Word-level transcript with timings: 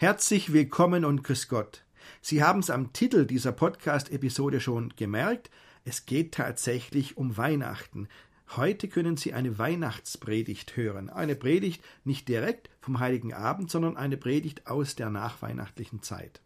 Herzlich 0.00 0.54
willkommen 0.54 1.04
und 1.04 1.24
grüß 1.24 1.48
Gott. 1.48 1.84
Sie 2.22 2.42
haben 2.42 2.60
es 2.60 2.70
am 2.70 2.94
Titel 2.94 3.26
dieser 3.26 3.52
Podcast-Episode 3.52 4.58
schon 4.58 4.94
gemerkt. 4.96 5.50
Es 5.84 6.06
geht 6.06 6.32
tatsächlich 6.32 7.18
um 7.18 7.36
Weihnachten. 7.36 8.08
Heute 8.56 8.88
können 8.88 9.18
Sie 9.18 9.34
eine 9.34 9.58
Weihnachtspredigt 9.58 10.74
hören. 10.74 11.10
Eine 11.10 11.36
Predigt 11.36 11.84
nicht 12.04 12.28
direkt 12.28 12.70
vom 12.80 12.98
Heiligen 12.98 13.34
Abend, 13.34 13.70
sondern 13.70 13.98
eine 13.98 14.16
Predigt 14.16 14.68
aus 14.68 14.96
der 14.96 15.10
nachweihnachtlichen 15.10 16.00
Zeit. 16.00 16.40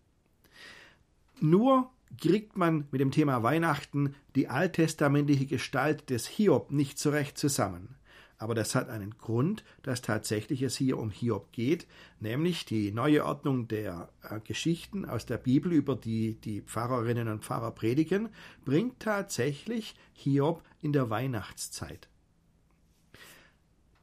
Nur 1.38 1.92
kriegt 2.20 2.56
man 2.56 2.88
mit 2.90 3.00
dem 3.00 3.12
Thema 3.12 3.44
Weihnachten 3.44 4.16
die 4.34 4.48
alttestamentliche 4.48 5.46
Gestalt 5.46 6.10
des 6.10 6.26
Hiob 6.26 6.72
nicht 6.72 6.98
so 6.98 7.10
recht 7.10 7.38
zusammen. 7.38 7.94
Aber 8.38 8.54
das 8.54 8.74
hat 8.74 8.88
einen 8.88 9.16
Grund, 9.16 9.64
dass 9.82 10.02
tatsächlich 10.02 10.62
es 10.62 10.76
hier 10.76 10.98
um 10.98 11.10
Hiob 11.10 11.52
geht, 11.52 11.86
nämlich 12.20 12.64
die 12.64 12.90
neue 12.90 13.24
Ordnung 13.24 13.68
der 13.68 14.10
äh, 14.22 14.40
Geschichten 14.40 15.04
aus 15.04 15.24
der 15.24 15.38
Bibel, 15.38 15.72
über 15.72 15.94
die 15.94 16.34
die 16.34 16.60
Pfarrerinnen 16.60 17.28
und 17.28 17.44
Pfarrer 17.44 17.70
predigen, 17.70 18.28
bringt 18.64 19.00
tatsächlich 19.00 19.94
Hiob 20.12 20.62
in 20.82 20.92
der 20.92 21.10
Weihnachtszeit. 21.10 22.08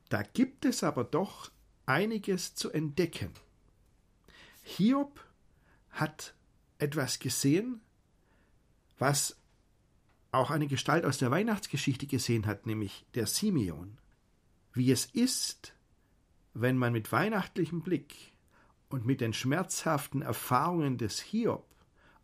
Da 0.09 0.23
gibt 0.23 0.66
es 0.66 0.84
aber 0.84 1.04
doch 1.04 1.52
einiges 1.85 2.55
zu 2.55 2.71
entdecken. 2.71 3.32
Hiob 4.63 5.20
hat 5.90 6.34
etwas 6.77 7.20
gesehen, 7.20 7.82
was 8.98 9.38
auch 10.32 10.52
eine 10.52 10.68
Gestalt 10.68 11.05
aus 11.05 11.18
der 11.18 11.32
Weihnachtsgeschichte 11.32 12.07
gesehen 12.07 12.45
hat, 12.45 12.66
nämlich 12.66 13.05
der 13.13 13.27
Simeon 13.27 13.98
wie 14.74 14.91
es 14.91 15.05
ist, 15.05 15.74
wenn 16.54 16.77
man 16.77 16.94
mit 16.94 17.12
weihnachtlichem 17.12 17.82
Blick 17.82 18.34
und 18.90 19.05
mit 19.05 19.22
den 19.22 19.34
schmerzhaften 19.34 20.22
Erfahrungen 20.22 20.98
des 20.98 21.20
Hiob 21.20 21.66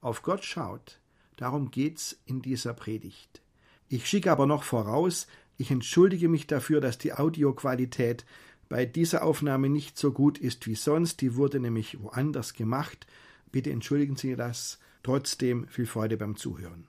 auf 0.01 0.21
Gott 0.21 0.43
schaut, 0.43 0.99
darum 1.35 1.71
geht's 1.71 2.19
in 2.25 2.41
dieser 2.41 2.73
Predigt. 2.73 3.41
Ich 3.89 4.07
schicke 4.07 4.31
aber 4.31 4.45
noch 4.45 4.63
voraus, 4.63 5.27
ich 5.57 5.71
entschuldige 5.71 6.29
mich 6.29 6.45
dafür, 6.45 6.81
dass 6.81 6.97
die 6.97 7.13
Audioqualität 7.13 8.25
bei 8.69 8.85
dieser 8.85 9.23
Aufnahme 9.23 9.69
nicht 9.69 9.97
so 9.97 10.11
gut 10.11 10.37
ist 10.37 10.67
wie 10.67 10.75
sonst, 10.75 11.21
die 11.21 11.35
wurde 11.35 11.59
nämlich 11.59 12.01
woanders 12.01 12.53
gemacht. 12.53 13.07
Bitte 13.51 13.71
entschuldigen 13.71 14.17
Sie 14.17 14.35
das. 14.35 14.79
Trotzdem 15.03 15.67
viel 15.69 15.85
Freude 15.85 16.17
beim 16.17 16.35
Zuhören. 16.35 16.85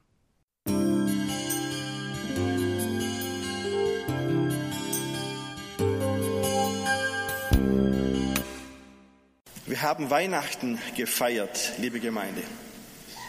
Wir 9.79 9.89
haben 9.89 10.11
Weihnachten 10.11 10.77
gefeiert, 10.97 11.75
liebe 11.79 12.01
Gemeinde. 12.01 12.43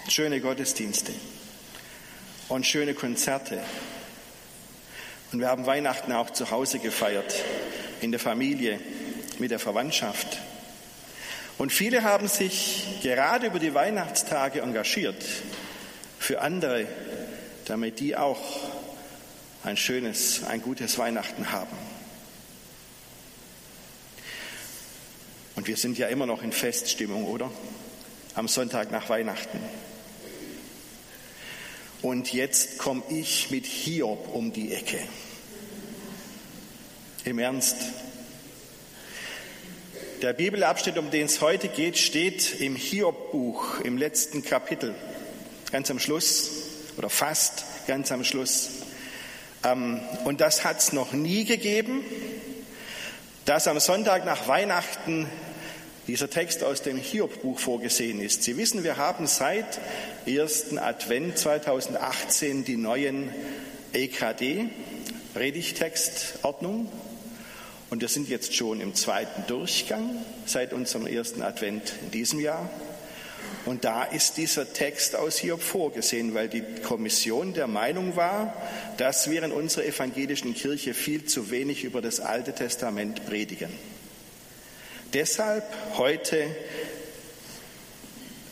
Schöne 0.08 0.42
Gottesdienste 0.42 1.11
und 2.47 2.66
schöne 2.66 2.95
Konzerte. 2.95 3.61
Und 5.31 5.42
wir 5.42 5.47
haben 5.47 5.67
Weihnachten 5.67 6.11
auch 6.11 6.31
zu 6.31 6.50
Hause 6.50 6.80
gefeiert, 6.80 7.36
in 8.02 8.09
der 8.09 8.20
Familie, 8.20 8.80
mit 9.38 9.52
der 9.52 9.59
Verwandtschaft. 9.59 10.39
Und 11.59 11.72
viele 11.72 12.02
haben 12.02 12.27
sich 12.27 13.00
gerade 13.03 13.45
über 13.45 13.59
die 13.59 13.75
Weihnachtstage 13.75 14.61
engagiert 14.61 15.23
für 16.17 16.42
andere, 16.42 16.88
damit 17.66 18.00
die 18.00 18.17
auch 18.17 18.42
ein 19.64 19.77
schönes, 19.77 20.44
ein 20.45 20.64
gutes 20.64 20.97
Weihnachten 20.97 21.52
haben. 21.52 21.77
Und 25.59 25.67
wir 25.67 25.75
sind 25.75 25.97
ja 25.97 26.08
immer 26.08 26.25
noch 26.25 26.42
in 26.42 26.53
Feststimmung, 26.53 27.25
oder? 27.25 27.52
Am 28.33 28.47
Sonntag 28.47 28.92
nach 28.92 29.09
Weihnachten. 29.09 29.59
Und 32.02 32.31
jetzt 32.31 32.77
komme 32.77 33.03
ich 33.09 33.52
mit 33.52 33.65
Hiob 33.65 34.33
um 34.33 34.53
die 34.53 34.73
Ecke. 34.73 34.99
Im 37.25 37.39
Ernst. 37.39 37.75
Der 40.21 40.31
Bibelabschnitt, 40.31 40.97
um 40.97 41.11
den 41.11 41.25
es 41.25 41.42
heute 41.42 41.67
geht, 41.67 41.97
steht 41.97 42.61
im 42.61 42.77
Hiob-Buch, 42.77 43.81
im 43.81 43.97
letzten 43.97 44.41
Kapitel, 44.41 44.95
ganz 45.73 45.91
am 45.91 45.99
Schluss 45.99 46.52
oder 46.95 47.09
fast 47.09 47.65
ganz 47.86 48.14
am 48.14 48.23
Schluss. 48.23 48.70
Ähm, 49.65 49.99
und 50.23 50.39
das 50.39 50.64
hat 50.64 50.80
es 50.80 50.93
noch 50.93 51.11
nie 51.11 51.43
gegeben, 51.43 52.05
dass 53.43 53.67
am 53.67 53.81
Sonntag 53.81 54.26
nach 54.26 54.47
Weihnachten 54.47 55.27
dieser 56.09 56.27
Text 56.27 56.64
aus 56.64 56.81
dem 56.81 56.97
Hiob-Buch 56.97 57.59
vorgesehen 57.59 58.20
ist. 58.20 58.42
Sie 58.42 58.58
wissen, 58.58 58.83
wir 58.83 58.97
haben 58.97 59.27
seit 59.27 59.80
1. 60.25 60.75
Advent 60.80 61.37
2018 61.37 62.65
die 62.65 62.77
neuen 62.77 63.30
EKD, 63.93 64.70
Predigtextordnung. 65.36 66.92
Und 67.92 68.02
wir 68.02 68.08
sind 68.08 68.27
jetzt 68.27 68.55
schon 68.55 68.81
im 68.81 68.95
zweiten 68.95 69.45
Durchgang 69.45 70.15
seit 70.47 70.73
unserem 70.73 71.05
ersten 71.05 71.43
Advent 71.43 71.93
in 72.02 72.09
diesem 72.09 72.39
Jahr. 72.39 72.67
Und 73.67 73.86
da 73.86 74.02
ist 74.02 74.37
dieser 74.37 74.73
Text 74.73 75.15
aus 75.15 75.37
Hiob 75.37 75.61
vorgesehen, 75.61 76.33
weil 76.33 76.49
die 76.49 76.64
Kommission 76.81 77.53
der 77.53 77.67
Meinung 77.67 78.15
war, 78.15 78.55
dass 78.97 79.30
wir 79.30 79.43
in 79.43 79.52
unserer 79.52 79.86
evangelischen 79.86 80.55
Kirche 80.55 80.95
viel 80.95 81.26
zu 81.26 81.52
wenig 81.52 81.83
über 81.83 82.02
das 82.02 82.20
Alte 82.20 82.55
Testament 82.55 83.27
predigen. 83.27 83.70
Deshalb 85.14 85.64
heute 85.97 86.45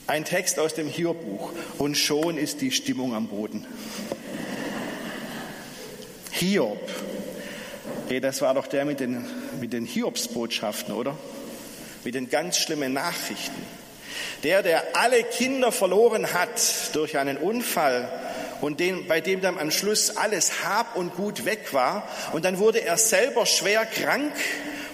ein 0.07 0.25
Text 0.25 0.57
aus 0.57 0.73
dem 0.73 0.87
Hiob-Buch 0.87 1.51
und 1.77 1.95
schon 1.95 2.35
ist 2.35 2.61
die 2.61 2.71
Stimmung 2.71 3.13
am 3.13 3.27
Boden. 3.27 3.67
Hiob, 6.31 6.79
hey, 8.07 8.19
das 8.19 8.41
war 8.41 8.55
doch 8.55 8.65
der 8.65 8.85
mit 8.85 8.99
den, 8.99 9.23
mit 9.59 9.71
den 9.71 9.85
Hiobsbotschaften, 9.85 10.95
oder? 10.95 11.15
Mit 12.03 12.15
den 12.15 12.27
ganz 12.27 12.57
schlimmen 12.57 12.91
Nachrichten. 12.91 13.61
Der, 14.41 14.63
der 14.63 14.83
alle 14.95 15.23
Kinder 15.23 15.71
verloren 15.71 16.33
hat 16.33 16.59
durch 16.93 17.19
einen 17.19 17.37
Unfall 17.37 18.09
und 18.61 18.79
den, 18.79 19.07
bei 19.07 19.21
dem 19.21 19.41
dann 19.41 19.59
am 19.59 19.69
Schluss 19.69 20.17
alles 20.17 20.63
Hab 20.63 20.95
und 20.95 21.15
Gut 21.15 21.45
weg 21.45 21.71
war 21.73 22.07
und 22.33 22.45
dann 22.45 22.57
wurde 22.57 22.81
er 22.83 22.97
selber 22.97 23.45
schwer 23.45 23.85
krank 23.85 24.33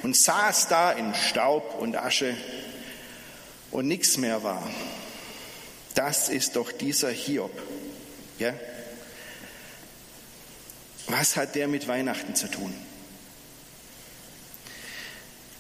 und 0.04 0.16
saß 0.16 0.68
da 0.68 0.92
in 0.92 1.16
Staub 1.16 1.80
und 1.80 1.96
Asche 1.96 2.36
und 3.72 3.88
nichts 3.88 4.18
mehr 4.18 4.44
war. 4.44 4.70
Das 5.96 6.30
ist 6.30 6.56
doch 6.56 6.72
dieser 6.72 7.10
Hiob. 7.10 7.52
Ja? 8.38 8.54
Was 11.08 11.36
hat 11.36 11.56
der 11.56 11.68
mit 11.68 11.88
Weihnachten 11.88 12.36
zu 12.36 12.50
tun? 12.50 12.74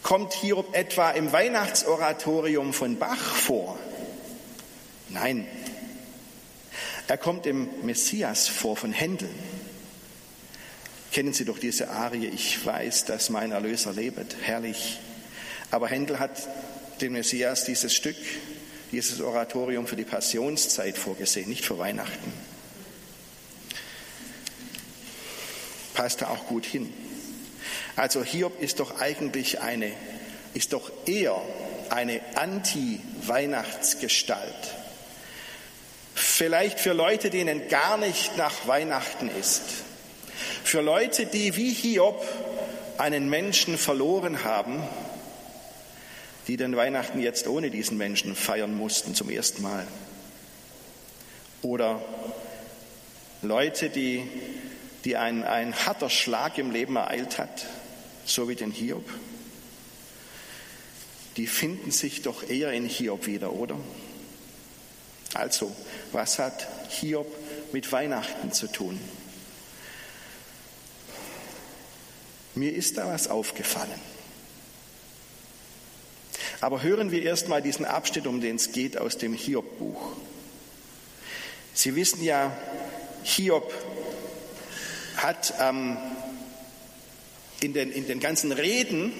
Kommt 0.01 0.33
Hiob 0.33 0.75
etwa 0.75 1.11
im 1.11 1.31
Weihnachtsoratorium 1.31 2.73
von 2.73 2.97
Bach 2.97 3.35
vor? 3.35 3.79
Nein. 5.09 5.47
Er 7.07 7.17
kommt 7.17 7.45
im 7.45 7.69
Messias 7.83 8.47
vor 8.47 8.75
von 8.75 8.91
Händel. 8.91 9.29
Kennen 11.13 11.31
Sie 11.31 11.45
doch 11.45 11.59
diese 11.59 11.91
Arie, 11.91 12.25
ich 12.25 12.65
weiß, 12.65 13.05
dass 13.05 13.29
mein 13.29 13.51
Erlöser 13.51 13.93
lebet, 13.93 14.35
herrlich. 14.41 14.97
Aber 15.69 15.87
Händel 15.87 16.17
hat 16.17 16.49
dem 17.01 17.13
Messias 17.13 17.65
dieses 17.65 17.93
Stück, 17.93 18.15
dieses 18.91 19.21
Oratorium 19.21 19.85
für 19.85 19.95
die 19.95 20.05
Passionszeit 20.05 20.97
vorgesehen, 20.97 21.49
nicht 21.49 21.65
für 21.65 21.77
Weihnachten. 21.77 22.33
Passt 25.93 26.23
da 26.23 26.29
auch 26.29 26.47
gut 26.47 26.65
hin. 26.65 26.91
Also 27.95 28.23
Hiob 28.23 28.59
ist 28.59 28.79
doch 28.79 28.99
eigentlich 28.99 29.61
eine, 29.61 29.91
ist 30.55 30.73
doch 30.73 30.91
eher 31.05 31.39
eine 31.91 32.21
Anti-Weihnachtsgestalt. 32.33 34.73
Vielleicht 36.15 36.79
für 36.79 36.93
Leute, 36.93 37.29
denen 37.29 37.67
gar 37.67 37.99
nicht 37.99 38.35
nach 38.35 38.65
Weihnachten 38.65 39.29
ist 39.39 39.61
für 40.63 40.81
Leute, 40.81 41.25
die 41.25 41.55
wie 41.55 41.71
Hiob 41.71 42.25
einen 42.97 43.29
Menschen 43.29 43.77
verloren 43.77 44.43
haben, 44.43 44.81
die 46.47 46.57
den 46.57 46.75
Weihnachten 46.75 47.19
jetzt 47.19 47.47
ohne 47.47 47.69
diesen 47.69 47.97
Menschen 47.97 48.35
feiern 48.35 48.75
mussten 48.75 49.15
zum 49.15 49.29
ersten 49.29 49.61
Mal. 49.61 49.87
Oder 51.61 52.01
Leute, 53.41 53.89
die, 53.89 54.23
die 55.05 55.15
ein, 55.15 55.43
ein 55.43 55.73
harter 55.85 56.09
Schlag 56.09 56.57
im 56.57 56.71
Leben 56.71 56.95
ereilt 56.95 57.37
hat, 57.37 57.65
so 58.25 58.49
wie 58.49 58.55
den 58.55 58.71
Hiob. 58.71 59.05
Die 61.37 61.47
finden 61.47 61.91
sich 61.91 62.21
doch 62.21 62.47
eher 62.47 62.71
in 62.73 62.85
Hiob 62.85 63.25
wieder, 63.25 63.53
oder? 63.53 63.77
Also, 65.33 65.75
was 66.11 66.37
hat 66.37 66.67
Hiob 66.89 67.27
mit 67.73 67.91
Weihnachten 67.91 68.51
zu 68.51 68.67
tun? 68.67 68.99
Mir 72.55 72.73
ist 72.73 72.97
da 72.97 73.07
was 73.07 73.27
aufgefallen. 73.27 73.99
Aber 76.61 76.81
hören 76.81 77.11
wir 77.11 77.23
erstmal 77.23 77.61
diesen 77.61 77.85
Abschnitt, 77.85 78.27
um 78.27 78.39
den 78.39 78.55
es 78.55 78.71
geht, 78.71 78.97
aus 78.97 79.17
dem 79.17 79.33
Hiob-Buch. 79.33 80.15
Sie 81.73 81.95
wissen 81.95 82.23
ja, 82.23 82.55
Hiob 83.23 83.73
hat 85.17 85.53
ähm, 85.59 85.97
in, 87.61 87.73
den, 87.73 87.91
in 87.91 88.07
den 88.07 88.19
ganzen 88.19 88.51
Reden, 88.51 89.11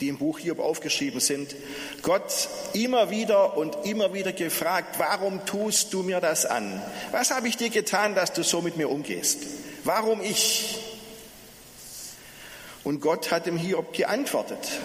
die 0.00 0.08
im 0.08 0.18
Buch 0.18 0.40
Hiob 0.40 0.58
aufgeschrieben 0.58 1.20
sind, 1.20 1.54
Gott 2.02 2.48
immer 2.72 3.10
wieder 3.10 3.56
und 3.56 3.86
immer 3.86 4.12
wieder 4.12 4.32
gefragt, 4.32 4.98
warum 4.98 5.46
tust 5.46 5.94
du 5.94 6.02
mir 6.02 6.20
das 6.20 6.44
an? 6.44 6.82
Was 7.12 7.30
habe 7.30 7.48
ich 7.48 7.56
dir 7.56 7.70
getan, 7.70 8.14
dass 8.14 8.32
du 8.32 8.42
so 8.42 8.60
mit 8.60 8.76
mir 8.76 8.90
umgehst? 8.90 9.38
Warum 9.84 10.20
ich? 10.20 10.78
Und 12.84 13.00
Gott 13.00 13.30
hat 13.30 13.46
dem 13.46 13.56
Hiob 13.56 13.92
geantwortet. 13.92 14.80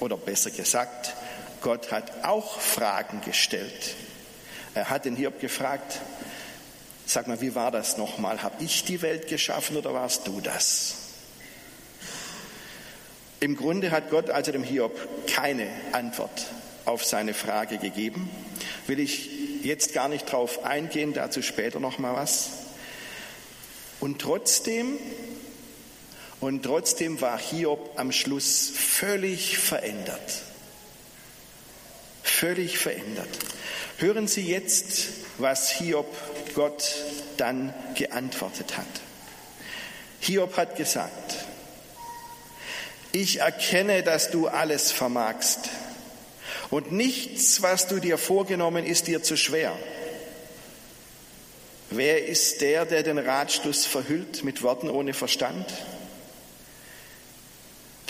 Oder 0.00 0.16
besser 0.16 0.50
gesagt, 0.50 1.14
Gott 1.60 1.92
hat 1.92 2.24
auch 2.24 2.60
Fragen 2.60 3.20
gestellt. 3.24 3.94
Er 4.74 4.88
hat 4.88 5.04
den 5.04 5.16
Hiob 5.16 5.38
gefragt, 5.40 6.00
sag 7.06 7.28
mal, 7.28 7.40
wie 7.40 7.54
war 7.54 7.70
das 7.70 7.98
nochmal? 7.98 8.42
Habe 8.42 8.64
ich 8.64 8.84
die 8.84 9.02
Welt 9.02 9.28
geschaffen 9.28 9.76
oder 9.76 9.92
warst 9.92 10.26
du 10.26 10.40
das? 10.40 10.94
Im 13.40 13.56
Grunde 13.56 13.90
hat 13.90 14.10
Gott 14.10 14.30
also 14.30 14.52
dem 14.52 14.62
Hiob 14.62 14.96
keine 15.26 15.68
Antwort 15.92 16.46
auf 16.84 17.04
seine 17.04 17.34
Frage 17.34 17.78
gegeben. 17.78 18.30
Will 18.86 18.98
ich 19.00 19.28
jetzt 19.62 19.92
gar 19.92 20.08
nicht 20.08 20.30
drauf 20.30 20.64
eingehen, 20.64 21.12
dazu 21.12 21.42
später 21.42 21.80
noch 21.80 21.98
mal 21.98 22.14
was. 22.14 22.50
Und 24.00 24.20
trotzdem 24.20 24.98
und 26.42 26.64
trotzdem 26.64 27.20
war 27.20 27.38
Hiob 27.38 27.92
am 27.94 28.10
Schluss 28.10 28.72
völlig 28.74 29.58
verändert. 29.58 30.42
Völlig 32.24 32.78
verändert. 32.78 33.28
Hören 33.98 34.26
Sie 34.26 34.42
jetzt, 34.42 35.06
was 35.38 35.70
Hiob 35.70 36.12
Gott 36.56 36.96
dann 37.36 37.72
geantwortet 37.94 38.76
hat. 38.76 38.88
Hiob 40.18 40.56
hat 40.56 40.74
gesagt, 40.74 41.36
ich 43.12 43.38
erkenne, 43.38 44.02
dass 44.02 44.32
du 44.32 44.48
alles 44.48 44.90
vermagst 44.90 45.70
und 46.70 46.90
nichts, 46.90 47.62
was 47.62 47.86
du 47.86 48.00
dir 48.00 48.18
vorgenommen, 48.18 48.84
ist 48.84 49.06
dir 49.06 49.22
zu 49.22 49.36
schwer. 49.36 49.78
Wer 51.90 52.26
ist 52.26 52.62
der, 52.62 52.84
der 52.84 53.04
den 53.04 53.18
Ratschluss 53.18 53.86
verhüllt 53.86 54.42
mit 54.42 54.62
Worten 54.64 54.90
ohne 54.90 55.14
Verstand? 55.14 55.66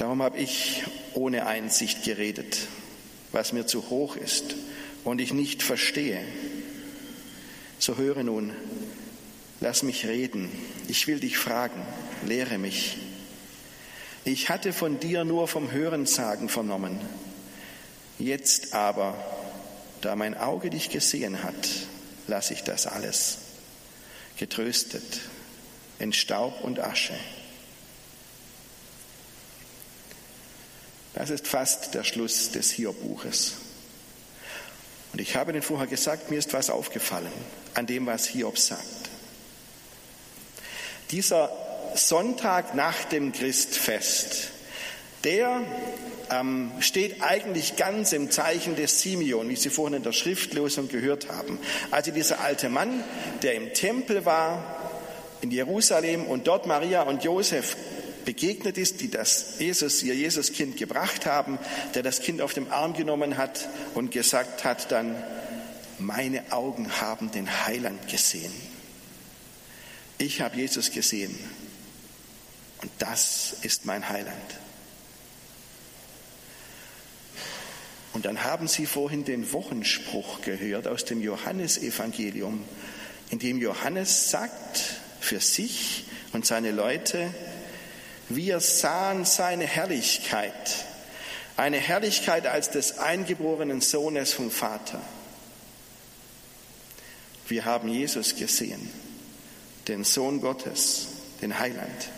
Darum 0.02 0.20
habe 0.20 0.38
ich 0.38 0.82
ohne 1.14 1.46
Einsicht 1.46 2.02
geredet, 2.02 2.58
was 3.30 3.52
mir 3.52 3.68
zu 3.68 3.88
hoch 3.88 4.16
ist 4.16 4.56
und 5.04 5.20
ich 5.20 5.32
nicht 5.32 5.62
verstehe. 5.62 6.18
So 7.78 7.96
höre 7.96 8.24
nun, 8.24 8.52
lass 9.60 9.84
mich 9.84 10.04
reden. 10.04 10.50
Ich 10.88 11.06
will 11.06 11.20
dich 11.20 11.38
fragen, 11.38 11.80
lehre 12.26 12.58
mich. 12.58 12.96
Ich 14.24 14.48
hatte 14.48 14.72
von 14.72 14.98
dir 14.98 15.22
nur 15.22 15.46
vom 15.46 15.70
Hörensagen 15.70 16.48
vernommen. 16.48 16.98
Jetzt 18.18 18.74
aber, 18.74 19.14
da 20.00 20.16
mein 20.16 20.36
Auge 20.36 20.70
dich 20.70 20.90
gesehen 20.90 21.44
hat, 21.44 21.68
lasse 22.26 22.54
ich 22.54 22.64
das 22.64 22.88
alles, 22.88 23.38
getröstet 24.36 25.20
in 26.00 26.12
Staub 26.12 26.64
und 26.64 26.80
Asche. 26.80 27.14
Das 31.14 31.30
ist 31.30 31.46
fast 31.46 31.94
der 31.94 32.04
Schluss 32.04 32.50
des 32.52 32.70
Hiob-Buches. 32.70 33.54
Und 35.12 35.20
ich 35.20 35.36
habe 35.36 35.52
Ihnen 35.52 35.62
vorher 35.62 35.86
gesagt, 35.86 36.30
mir 36.30 36.38
ist 36.38 36.52
was 36.54 36.70
aufgefallen 36.70 37.32
an 37.74 37.86
dem, 37.86 38.06
was 38.06 38.26
Hiob 38.26 38.58
sagt. 38.58 38.82
Dieser 41.10 41.50
Sonntag 41.94 42.74
nach 42.74 43.04
dem 43.04 43.32
Christfest, 43.32 44.48
der 45.24 45.60
ähm, 46.30 46.72
steht 46.80 47.22
eigentlich 47.22 47.76
ganz 47.76 48.12
im 48.12 48.30
Zeichen 48.30 48.76
des 48.76 49.02
Simeon, 49.02 49.48
wie 49.50 49.56
Sie 49.56 49.68
vorhin 49.68 49.98
in 49.98 50.02
der 50.02 50.12
Schriftlosung 50.12 50.88
gehört 50.88 51.28
haben. 51.28 51.58
Also 51.90 52.10
dieser 52.10 52.40
alte 52.40 52.70
Mann, 52.70 53.04
der 53.42 53.54
im 53.54 53.74
Tempel 53.74 54.24
war 54.24 54.90
in 55.42 55.50
Jerusalem 55.50 56.24
und 56.24 56.46
dort 56.46 56.66
Maria 56.66 57.02
und 57.02 57.22
Josef 57.22 57.76
begegnet 58.24 58.78
ist, 58.78 59.00
die 59.00 59.10
das 59.10 59.58
Jesus, 59.58 60.02
ihr 60.02 60.14
Jesuskind 60.14 60.76
gebracht 60.76 61.26
haben, 61.26 61.58
der 61.94 62.02
das 62.02 62.20
Kind 62.20 62.40
auf 62.40 62.54
dem 62.54 62.70
Arm 62.70 62.94
genommen 62.94 63.36
hat 63.36 63.68
und 63.94 64.10
gesagt 64.10 64.64
hat 64.64 64.90
dann, 64.90 65.16
meine 65.98 66.52
Augen 66.52 67.00
haben 67.00 67.30
den 67.30 67.66
Heiland 67.66 68.08
gesehen. 68.08 68.52
Ich 70.18 70.40
habe 70.40 70.56
Jesus 70.56 70.90
gesehen 70.90 71.36
und 72.82 72.90
das 72.98 73.56
ist 73.62 73.86
mein 73.86 74.08
Heiland. 74.08 74.36
Und 78.12 78.26
dann 78.26 78.44
haben 78.44 78.68
Sie 78.68 78.86
vorhin 78.86 79.24
den 79.24 79.52
Wochenspruch 79.52 80.42
gehört 80.42 80.86
aus 80.86 81.04
dem 81.04 81.22
Johannesevangelium, 81.22 82.62
in 83.30 83.38
dem 83.38 83.58
Johannes 83.58 84.30
sagt 84.30 84.82
für 85.20 85.40
sich 85.40 86.04
und 86.32 86.44
seine 86.44 86.72
Leute, 86.72 87.32
wir 88.36 88.60
sahen 88.60 89.24
seine 89.24 89.66
Herrlichkeit, 89.66 90.84
eine 91.56 91.78
Herrlichkeit 91.78 92.46
als 92.46 92.70
des 92.70 92.98
eingeborenen 92.98 93.80
Sohnes 93.80 94.32
vom 94.32 94.50
Vater. 94.50 95.00
Wir 97.48 97.64
haben 97.64 97.88
Jesus 97.88 98.36
gesehen, 98.36 98.90
den 99.88 100.04
Sohn 100.04 100.40
Gottes, 100.40 101.08
den 101.42 101.58
Heiland. 101.58 102.08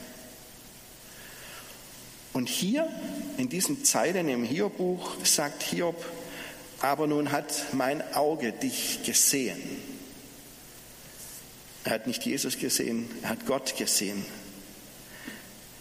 Und 2.32 2.48
hier 2.48 2.88
in 3.38 3.48
diesen 3.48 3.84
Zeilen 3.84 4.28
im 4.28 4.44
Hiob-Buch 4.44 5.24
sagt 5.24 5.62
Hiob, 5.62 6.04
aber 6.80 7.06
nun 7.06 7.32
hat 7.32 7.72
mein 7.72 8.02
Auge 8.14 8.52
dich 8.52 9.04
gesehen. 9.04 9.62
Er 11.84 11.92
hat 11.92 12.06
nicht 12.06 12.24
Jesus 12.24 12.58
gesehen, 12.58 13.08
er 13.22 13.30
hat 13.30 13.46
Gott 13.46 13.76
gesehen. 13.76 14.24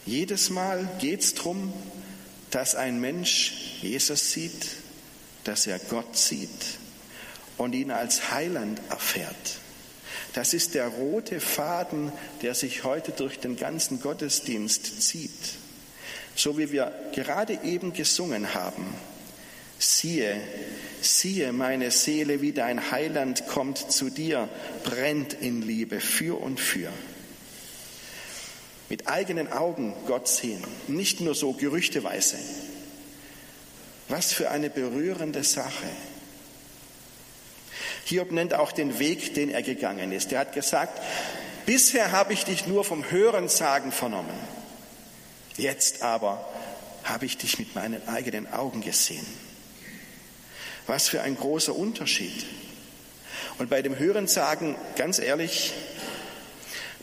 Jedes 0.06 0.50
Mal 0.50 0.88
geht 1.00 1.22
es 1.22 1.34
darum, 1.34 1.74
dass 2.52 2.76
ein 2.76 3.00
Mensch 3.00 3.80
Jesus 3.82 4.32
sieht, 4.32 4.68
dass 5.46 5.66
er 5.66 5.80
Gott 5.80 6.18
sieht 6.18 6.50
und 7.58 7.74
ihn 7.74 7.92
als 7.92 8.32
Heiland 8.32 8.82
erfährt. 8.90 9.60
Das 10.34 10.54
ist 10.54 10.74
der 10.74 10.88
rote 10.88 11.40
Faden, 11.40 12.12
der 12.42 12.54
sich 12.54 12.84
heute 12.84 13.12
durch 13.12 13.40
den 13.40 13.56
ganzen 13.56 14.02
Gottesdienst 14.02 15.04
zieht. 15.04 15.32
So 16.36 16.58
wie 16.58 16.72
wir 16.72 16.92
gerade 17.14 17.60
eben 17.64 17.94
gesungen 17.94 18.54
haben. 18.54 18.86
Siehe, 19.78 20.40
siehe, 21.02 21.54
meine 21.54 21.92
Seele, 21.92 22.42
wie 22.42 22.52
dein 22.52 22.92
Heiland 22.92 23.48
kommt 23.48 23.92
zu 23.92 24.10
dir, 24.10 24.50
brennt 24.84 25.34
in 25.34 25.62
Liebe 25.62 26.00
für 26.00 26.40
und 26.42 26.60
für. 26.60 26.90
Mit 28.90 29.08
eigenen 29.08 29.52
Augen 29.52 29.96
Gott 30.08 30.28
sehen, 30.28 30.64
nicht 30.88 31.22
nur 31.22 31.36
so 31.36 31.54
gerüchteweise. 31.54 32.38
Was 34.10 34.34
für 34.34 34.52
eine 34.52 34.70
berührende 34.70 35.44
Sache. 35.44 35.88
Hiob 38.06 38.32
nennt 38.32 38.54
auch 38.54 38.72
den 38.72 39.00
Weg, 39.00 39.34
den 39.34 39.50
er 39.50 39.64
gegangen 39.64 40.12
ist. 40.12 40.32
Er 40.32 40.40
hat 40.40 40.54
gesagt, 40.54 41.02
bisher 41.66 42.12
habe 42.12 42.34
ich 42.34 42.44
dich 42.44 42.68
nur 42.68 42.84
vom 42.84 43.10
Hörensagen 43.10 43.92
vernommen. 43.92 44.38
Jetzt 45.56 46.02
aber 46.02 46.48
habe 47.04 47.26
ich 47.26 47.38
dich 47.38 47.60
mit 47.60 47.76
meinen 47.76 48.08
eigenen 48.08 48.52
Augen 48.52 48.82
gesehen. 48.82 49.26
Was 50.88 51.08
für 51.08 51.22
ein 51.22 51.38
großer 51.38 51.76
Unterschied. 51.76 52.46
Und 53.58 53.70
bei 53.70 53.82
dem 53.82 53.98
Hörensagen, 53.98 54.76
ganz 54.96 55.20
ehrlich, 55.20 55.74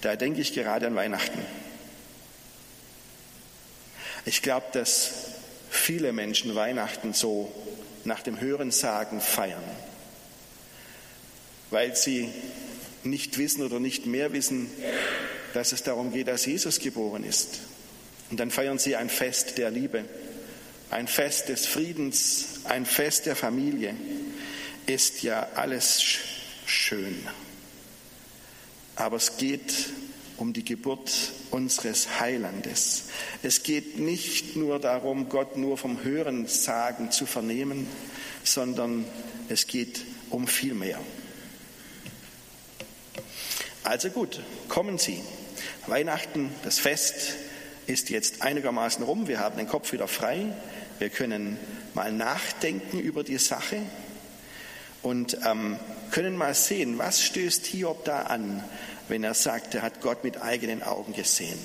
da 0.01 0.17
denke 0.17 0.41
ich 0.41 0.53
gerade 0.53 0.87
an 0.87 0.95
Weihnachten. 0.95 1.39
Ich 4.31 4.43
glaube, 4.43 4.67
dass 4.71 5.11
viele 5.71 6.13
Menschen 6.13 6.55
Weihnachten 6.55 7.15
so 7.15 7.51
nach 8.05 8.23
dem 8.23 8.41
Hörensagen 8.41 9.21
feiern, 9.21 9.65
weil 11.71 11.97
sie 11.97 12.29
nicht 13.03 13.39
wissen 13.39 13.65
oder 13.65 13.81
nicht 13.81 14.07
mehr 14.07 14.33
wissen, 14.33 14.71
dass 15.53 15.73
es 15.73 15.83
darum 15.83 16.13
geht, 16.13 16.29
dass 16.29 16.47
Jesus 16.47 16.79
geboren 16.79 17.25
ist 17.25 17.59
und 18.31 18.39
dann 18.39 18.53
feiern 18.53 18.79
sie 18.79 18.95
ein 18.95 19.09
Fest 19.09 19.59
der 19.59 19.73
Liebe, 19.73 20.05
ein 20.91 21.09
Fest 21.09 21.49
des 21.49 21.67
Friedens, 21.67 22.61
ein 22.67 22.87
Fest 22.87 23.27
der 23.27 23.35
Familie. 23.35 23.97
Ist 24.87 25.25
ja 25.25 25.49
alles 25.57 26.05
schön. 26.67 27.19
Aber 28.95 29.17
es 29.17 29.39
geht 29.39 29.75
um 30.41 30.55
die 30.55 30.65
Geburt 30.65 31.33
unseres 31.51 32.19
Heilandes. 32.19 33.05
Es 33.43 33.63
geht 33.63 33.99
nicht 33.99 34.57
nur 34.57 34.79
darum, 34.79 35.29
Gott 35.29 35.59
nur 35.59 35.77
vom 35.77 36.03
Hören 36.03 36.47
sagen 36.47 37.11
zu 37.11 37.27
vernehmen, 37.27 37.87
sondern 38.43 39.05
es 39.51 39.67
geht 39.67 40.03
um 40.31 40.47
viel 40.47 40.75
mehr. 40.75 40.99
Also 43.85 44.09
gut, 44.09 44.41
kommen 44.69 44.97
Sie. 44.97 45.21
Weihnachten, 45.87 46.51
das 46.65 46.79
Fest 46.79 47.35
ist 47.87 48.09
jetzt 48.09 48.43
einigermaßen 48.43 49.05
rum. 49.05 49.29
Wir 49.29 49.41
haben 49.41 49.59
den 49.59 49.69
Kopf 49.69 49.93
wieder 49.93 50.09
frei. 50.09 50.47
Wir 50.99 51.11
können 51.11 51.59
mal 51.95 52.13
nachdenken 52.13 52.99
über 52.99 53.25
die 53.25 53.39
Sache 53.39 53.83
und 55.03 55.39
ähm, 55.47 55.79
können 56.11 56.37
mal 56.37 56.55
sehen, 56.55 56.99
was 56.99 57.23
stößt 57.23 57.67
Hiob 57.67 58.05
da 58.05 58.23
an, 58.23 58.63
wenn 59.11 59.25
er 59.25 59.35
sagt, 59.35 59.75
er 59.75 59.83
hat 59.83 60.01
Gott 60.01 60.25
mit 60.25 60.41
eigenen 60.41 60.83
Augen 60.83 61.13
gesehen. 61.13 61.59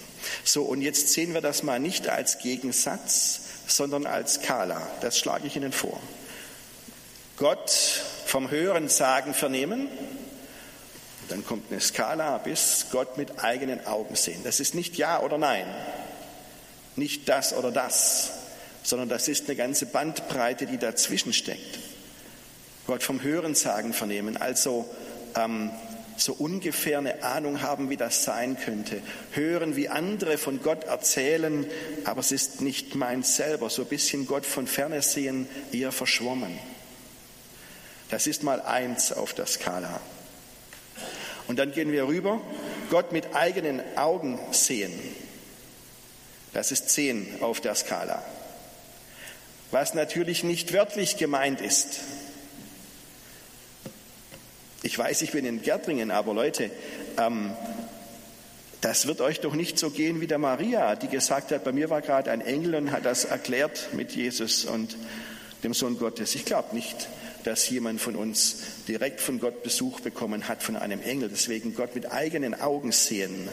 So, 0.43 0.63
und 0.63 0.81
jetzt 0.81 1.09
sehen 1.09 1.33
wir 1.33 1.41
das 1.41 1.63
mal 1.63 1.79
nicht 1.79 2.09
als 2.09 2.39
Gegensatz, 2.39 3.39
sondern 3.67 4.05
als 4.05 4.35
Skala. 4.35 4.81
Das 5.01 5.17
schlage 5.17 5.47
ich 5.47 5.55
Ihnen 5.55 5.71
vor. 5.71 5.99
Gott 7.37 7.71
vom 8.25 8.49
Hören 8.49 8.89
sagen 8.89 9.33
vernehmen, 9.33 9.87
dann 11.29 11.45
kommt 11.45 11.71
eine 11.71 11.81
Skala 11.81 12.37
bis 12.37 12.87
Gott 12.91 13.17
mit 13.17 13.43
eigenen 13.43 13.85
Augen 13.87 14.15
sehen. 14.15 14.41
Das 14.43 14.59
ist 14.59 14.75
nicht 14.75 14.95
Ja 14.95 15.21
oder 15.21 15.37
Nein, 15.37 15.65
nicht 16.95 17.27
das 17.27 17.53
oder 17.53 17.71
das, 17.71 18.31
sondern 18.83 19.09
das 19.09 19.27
ist 19.27 19.45
eine 19.45 19.55
ganze 19.55 19.85
Bandbreite, 19.87 20.65
die 20.65 20.77
dazwischen 20.77 21.33
steckt. 21.33 21.79
Gott 22.87 23.03
vom 23.03 23.21
Hören 23.23 23.55
sagen 23.55 23.93
vernehmen, 23.93 24.37
also 24.37 24.87
ähm, 25.35 25.71
so 26.17 26.33
ungefähr 26.33 26.99
eine 26.99 27.23
Ahnung 27.23 27.61
haben, 27.61 27.89
wie 27.89 27.97
das 27.97 28.23
sein 28.23 28.57
könnte. 28.57 29.01
Hören, 29.31 29.75
wie 29.75 29.89
andere 29.89 30.37
von 30.37 30.61
Gott 30.61 30.85
erzählen, 30.85 31.65
aber 32.03 32.21
es 32.21 32.31
ist 32.31 32.61
nicht 32.61 32.95
meins 32.95 33.35
selber. 33.35 33.69
So 33.69 33.83
ein 33.83 33.87
bisschen 33.87 34.25
Gott 34.25 34.45
von 34.45 34.67
ferne 34.67 35.01
sehen, 35.01 35.47
eher 35.71 35.91
verschwommen. 35.91 36.57
Das 38.09 38.27
ist 38.27 38.43
mal 38.43 38.61
eins 38.61 39.11
auf 39.11 39.33
der 39.33 39.47
Skala. 39.47 39.99
Und 41.47 41.59
dann 41.59 41.71
gehen 41.71 41.91
wir 41.91 42.07
rüber, 42.07 42.41
Gott 42.89 43.11
mit 43.11 43.35
eigenen 43.35 43.81
Augen 43.97 44.39
sehen. 44.51 44.93
Das 46.53 46.71
ist 46.71 46.89
zehn 46.89 47.27
auf 47.41 47.61
der 47.61 47.75
Skala. 47.75 48.23
Was 49.71 49.93
natürlich 49.93 50.43
nicht 50.43 50.73
wörtlich 50.73 51.17
gemeint 51.17 51.59
ist, 51.61 51.99
ich 54.85 54.99
weiß, 54.99 55.23
ich 55.23 55.31
bin 55.31 55.45
in 55.45 55.63
Gärtringen, 55.63 56.11
aber 56.11 56.35
Leute, 56.35 56.69
ähm, 57.17 57.51
das 58.81 59.07
wird 59.07 59.19
euch 59.19 59.39
doch 59.39 59.55
nicht 59.55 59.79
so 59.79 59.89
gehen 59.89 60.21
wie 60.21 60.27
der 60.27 60.37
Maria, 60.37 60.95
die 60.95 61.07
gesagt 61.07 61.51
hat, 61.51 61.63
bei 61.63 61.71
mir 61.71 61.89
war 61.89 62.03
gerade 62.03 62.29
ein 62.29 62.41
Engel 62.41 62.75
und 62.75 62.91
hat 62.91 63.03
das 63.03 63.25
erklärt 63.25 63.89
mit 63.93 64.11
Jesus 64.11 64.63
und 64.63 64.95
dem 65.63 65.73
Sohn 65.73 65.97
Gottes. 65.97 66.35
Ich 66.35 66.45
glaube 66.45 66.75
nicht, 66.75 67.07
dass 67.45 67.67
jemand 67.67 67.99
von 67.99 68.15
uns 68.15 68.57
direkt 68.87 69.21
von 69.21 69.39
Gott 69.39 69.63
Besuch 69.63 70.01
bekommen 70.01 70.47
hat 70.47 70.61
von 70.61 70.75
einem 70.75 71.01
Engel. 71.01 71.29
Deswegen 71.29 71.73
Gott 71.73 71.95
mit 71.95 72.11
eigenen 72.11 72.53
Augen 72.53 72.91
sehen, 72.91 73.49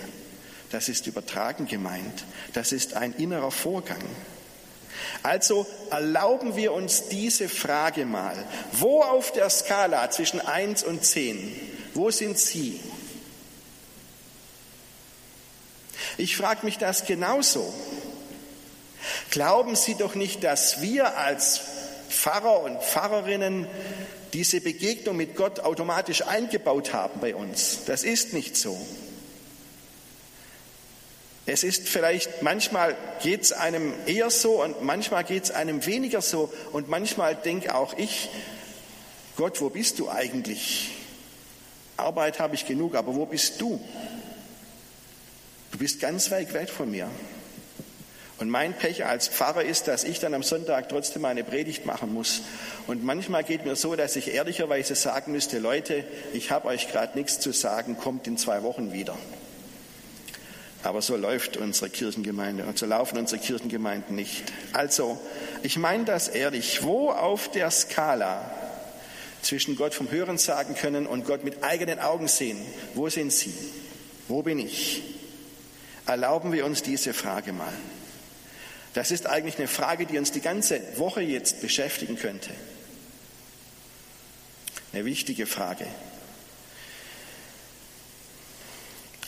das 0.70 0.90
ist 0.90 1.06
übertragen 1.06 1.66
gemeint. 1.66 2.24
Das 2.52 2.72
ist 2.72 2.94
ein 2.94 3.14
innerer 3.14 3.50
Vorgang. 3.50 4.02
Also 5.22 5.66
erlauben 5.90 6.56
wir 6.56 6.72
uns 6.72 7.08
diese 7.08 7.48
Frage 7.48 8.04
mal. 8.06 8.36
Wo 8.72 9.02
auf 9.02 9.32
der 9.32 9.50
Skala 9.50 10.10
zwischen 10.10 10.40
1 10.40 10.82
und 10.84 11.04
10, 11.04 11.54
wo 11.94 12.10
sind 12.10 12.38
Sie? 12.38 12.80
Ich 16.18 16.36
frage 16.36 16.64
mich 16.64 16.78
das 16.78 17.06
genauso. 17.06 17.72
Glauben 19.30 19.76
Sie 19.76 19.94
doch 19.94 20.14
nicht, 20.14 20.44
dass 20.44 20.80
wir 20.82 21.16
als 21.16 21.60
Pfarrer 22.08 22.60
und 22.60 22.82
Pfarrerinnen 22.82 23.66
diese 24.32 24.60
Begegnung 24.60 25.16
mit 25.16 25.36
Gott 25.36 25.60
automatisch 25.60 26.22
eingebaut 26.26 26.92
haben 26.92 27.20
bei 27.20 27.34
uns. 27.34 27.80
Das 27.86 28.04
ist 28.04 28.32
nicht 28.32 28.56
so. 28.56 28.78
Es 31.44 31.64
ist 31.64 31.88
vielleicht, 31.88 32.42
manchmal 32.42 32.96
geht 33.22 33.42
es 33.42 33.52
einem 33.52 33.92
eher 34.06 34.30
so 34.30 34.62
und 34.62 34.82
manchmal 34.82 35.24
geht 35.24 35.44
es 35.44 35.50
einem 35.50 35.84
weniger 35.86 36.22
so 36.22 36.52
und 36.72 36.88
manchmal 36.88 37.34
denke 37.34 37.74
auch 37.74 37.98
ich, 37.98 38.28
Gott, 39.36 39.60
wo 39.60 39.68
bist 39.68 39.98
du 39.98 40.08
eigentlich? 40.08 40.90
Arbeit 41.96 42.38
habe 42.38 42.54
ich 42.54 42.66
genug, 42.66 42.94
aber 42.94 43.14
wo 43.14 43.26
bist 43.26 43.60
du? 43.60 43.80
Du 45.72 45.78
bist 45.78 46.00
ganz 46.00 46.30
weit 46.30 46.52
weg 46.52 46.68
von 46.68 46.90
mir. 46.90 47.08
Und 48.38 48.50
mein 48.50 48.74
Pech 48.74 49.04
als 49.04 49.28
Pfarrer 49.28 49.64
ist, 49.64 49.88
dass 49.88 50.04
ich 50.04 50.18
dann 50.18 50.34
am 50.34 50.42
Sonntag 50.42 50.88
trotzdem 50.88 51.24
eine 51.24 51.44
Predigt 51.44 51.86
machen 51.86 52.12
muss. 52.12 52.42
Und 52.86 53.04
manchmal 53.04 53.44
geht 53.44 53.64
mir 53.64 53.76
so, 53.76 53.94
dass 53.94 54.16
ich 54.16 54.34
ehrlicherweise 54.34 54.94
sagen 54.94 55.32
müsste, 55.32 55.60
Leute, 55.60 56.04
ich 56.32 56.50
habe 56.50 56.68
euch 56.68 56.90
gerade 56.90 57.16
nichts 57.16 57.38
zu 57.40 57.52
sagen, 57.52 57.96
kommt 57.96 58.26
in 58.26 58.36
zwei 58.36 58.62
Wochen 58.64 58.92
wieder. 58.92 59.16
Aber 60.82 61.00
so 61.00 61.16
läuft 61.16 61.56
unsere 61.56 61.90
Kirchengemeinde 61.90 62.64
und 62.64 62.78
so 62.78 62.86
laufen 62.86 63.18
unsere 63.18 63.40
Kirchengemeinden 63.40 64.16
nicht. 64.16 64.44
Also, 64.72 65.20
ich 65.62 65.76
meine 65.76 66.04
das 66.04 66.28
ehrlich. 66.28 66.82
Wo 66.82 67.10
auf 67.10 67.50
der 67.50 67.70
Skala 67.70 68.50
zwischen 69.42 69.76
Gott 69.76 69.94
vom 69.94 70.10
Hören 70.10 70.38
sagen 70.38 70.74
können 70.74 71.06
und 71.06 71.24
Gott 71.24 71.44
mit 71.44 71.62
eigenen 71.62 71.98
Augen 71.98 72.28
sehen, 72.28 72.58
wo 72.94 73.08
sind 73.08 73.32
Sie? 73.32 73.54
Wo 74.28 74.42
bin 74.42 74.58
ich? 74.58 75.02
Erlauben 76.06 76.52
wir 76.52 76.64
uns 76.64 76.82
diese 76.82 77.14
Frage 77.14 77.52
mal. 77.52 77.72
Das 78.94 79.10
ist 79.10 79.26
eigentlich 79.26 79.58
eine 79.58 79.68
Frage, 79.68 80.06
die 80.06 80.18
uns 80.18 80.32
die 80.32 80.40
ganze 80.40 80.80
Woche 80.98 81.22
jetzt 81.22 81.60
beschäftigen 81.60 82.16
könnte. 82.16 82.50
Eine 84.92 85.04
wichtige 85.04 85.46
Frage. 85.46 85.86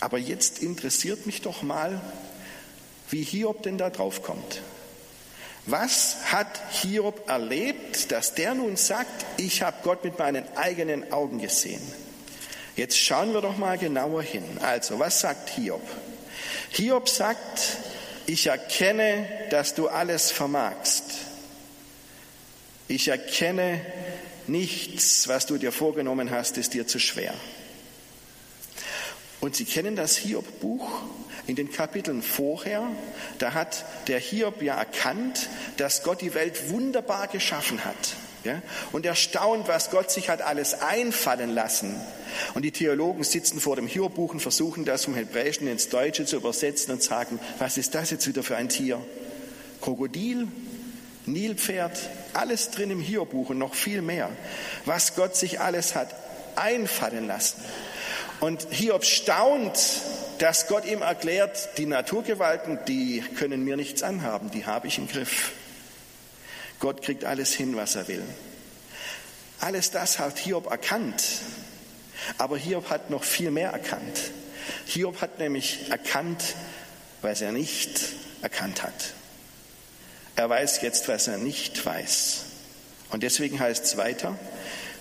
Aber 0.04 0.18
jetzt 0.18 0.58
interessiert 0.58 1.24
mich 1.24 1.40
doch 1.40 1.62
mal, 1.62 1.98
wie 3.08 3.22
Hiob 3.22 3.62
denn 3.62 3.78
da 3.78 3.88
drauf 3.88 4.22
kommt. 4.22 4.60
Was 5.64 6.30
hat 6.30 6.60
Hiob 6.72 7.26
erlebt, 7.26 8.12
dass 8.12 8.34
der 8.34 8.52
nun 8.52 8.76
sagt, 8.76 9.24
ich 9.38 9.62
habe 9.62 9.78
Gott 9.82 10.04
mit 10.04 10.18
meinen 10.18 10.44
eigenen 10.58 11.10
Augen 11.10 11.40
gesehen? 11.40 11.80
Jetzt 12.76 12.98
schauen 12.98 13.32
wir 13.32 13.40
doch 13.40 13.56
mal 13.56 13.78
genauer 13.78 14.22
hin. 14.22 14.44
Also, 14.60 14.98
was 14.98 15.20
sagt 15.20 15.48
Hiob? 15.48 15.80
Hiob 16.68 17.08
sagt, 17.08 17.78
ich 18.26 18.48
erkenne, 18.48 19.26
dass 19.48 19.72
du 19.72 19.88
alles 19.88 20.30
vermagst. 20.30 21.04
Ich 22.88 23.08
erkenne, 23.08 23.80
nichts, 24.46 25.28
was 25.28 25.46
du 25.46 25.56
dir 25.56 25.72
vorgenommen 25.72 26.30
hast, 26.30 26.58
ist 26.58 26.74
dir 26.74 26.86
zu 26.86 26.98
schwer. 26.98 27.32
Und 29.44 29.54
Sie 29.54 29.66
kennen 29.66 29.94
das 29.94 30.16
Hiob-Buch 30.16 31.02
in 31.46 31.54
den 31.54 31.70
Kapiteln 31.70 32.22
vorher. 32.22 32.82
Da 33.36 33.52
hat 33.52 33.84
der 34.06 34.18
Hiob 34.18 34.62
ja 34.62 34.74
erkannt, 34.74 35.50
dass 35.76 36.02
Gott 36.02 36.22
die 36.22 36.32
Welt 36.32 36.70
wunderbar 36.70 37.26
geschaffen 37.26 37.84
hat. 37.84 38.16
Ja? 38.44 38.62
Und 38.92 39.04
erstaunt, 39.04 39.68
was 39.68 39.90
Gott 39.90 40.10
sich 40.10 40.30
hat 40.30 40.40
alles 40.40 40.80
einfallen 40.80 41.50
lassen. 41.50 41.94
Und 42.54 42.62
die 42.62 42.70
Theologen 42.70 43.22
sitzen 43.22 43.60
vor 43.60 43.76
dem 43.76 43.86
Hiob-Buch 43.86 44.32
und 44.32 44.40
versuchen 44.40 44.86
das 44.86 45.04
vom 45.04 45.14
Hebräischen 45.14 45.68
ins 45.68 45.90
Deutsche 45.90 46.24
zu 46.24 46.36
übersetzen 46.36 46.94
und 46.94 47.02
sagen, 47.02 47.38
was 47.58 47.76
ist 47.76 47.94
das 47.94 48.10
jetzt 48.10 48.26
wieder 48.26 48.42
für 48.42 48.56
ein 48.56 48.70
Tier? 48.70 48.98
Krokodil, 49.82 50.48
Nilpferd, 51.26 51.98
alles 52.32 52.70
drin 52.70 52.90
im 52.90 53.00
Hiob-Buch 53.00 53.50
und 53.50 53.58
noch 53.58 53.74
viel 53.74 54.00
mehr. 54.00 54.30
Was 54.86 55.14
Gott 55.14 55.36
sich 55.36 55.60
alles 55.60 55.94
hat 55.94 56.14
einfallen 56.56 57.26
lassen. 57.26 57.60
Und 58.44 58.66
Hiob 58.72 59.06
staunt, 59.06 59.78
dass 60.36 60.66
Gott 60.66 60.84
ihm 60.84 61.00
erklärt, 61.00 61.78
die 61.78 61.86
Naturgewalten, 61.86 62.78
die 62.86 63.24
können 63.38 63.64
mir 63.64 63.78
nichts 63.78 64.02
anhaben, 64.02 64.50
die 64.50 64.66
habe 64.66 64.86
ich 64.86 64.98
im 64.98 65.08
Griff. 65.08 65.52
Gott 66.78 67.00
kriegt 67.00 67.24
alles 67.24 67.54
hin, 67.54 67.74
was 67.74 67.94
er 67.94 68.06
will. 68.06 68.22
Alles 69.60 69.92
das 69.92 70.18
hat 70.18 70.36
Hiob 70.36 70.70
erkannt. 70.70 71.24
Aber 72.36 72.58
Hiob 72.58 72.90
hat 72.90 73.08
noch 73.08 73.24
viel 73.24 73.50
mehr 73.50 73.70
erkannt. 73.70 74.20
Hiob 74.84 75.22
hat 75.22 75.38
nämlich 75.38 75.88
erkannt, 75.88 76.54
was 77.22 77.40
er 77.40 77.50
nicht 77.50 77.98
erkannt 78.42 78.82
hat. 78.82 79.14
Er 80.36 80.50
weiß 80.50 80.82
jetzt, 80.82 81.08
was 81.08 81.28
er 81.28 81.38
nicht 81.38 81.86
weiß. 81.86 82.42
Und 83.08 83.22
deswegen 83.22 83.58
heißt 83.58 83.86
es 83.86 83.96
weiter, 83.96 84.38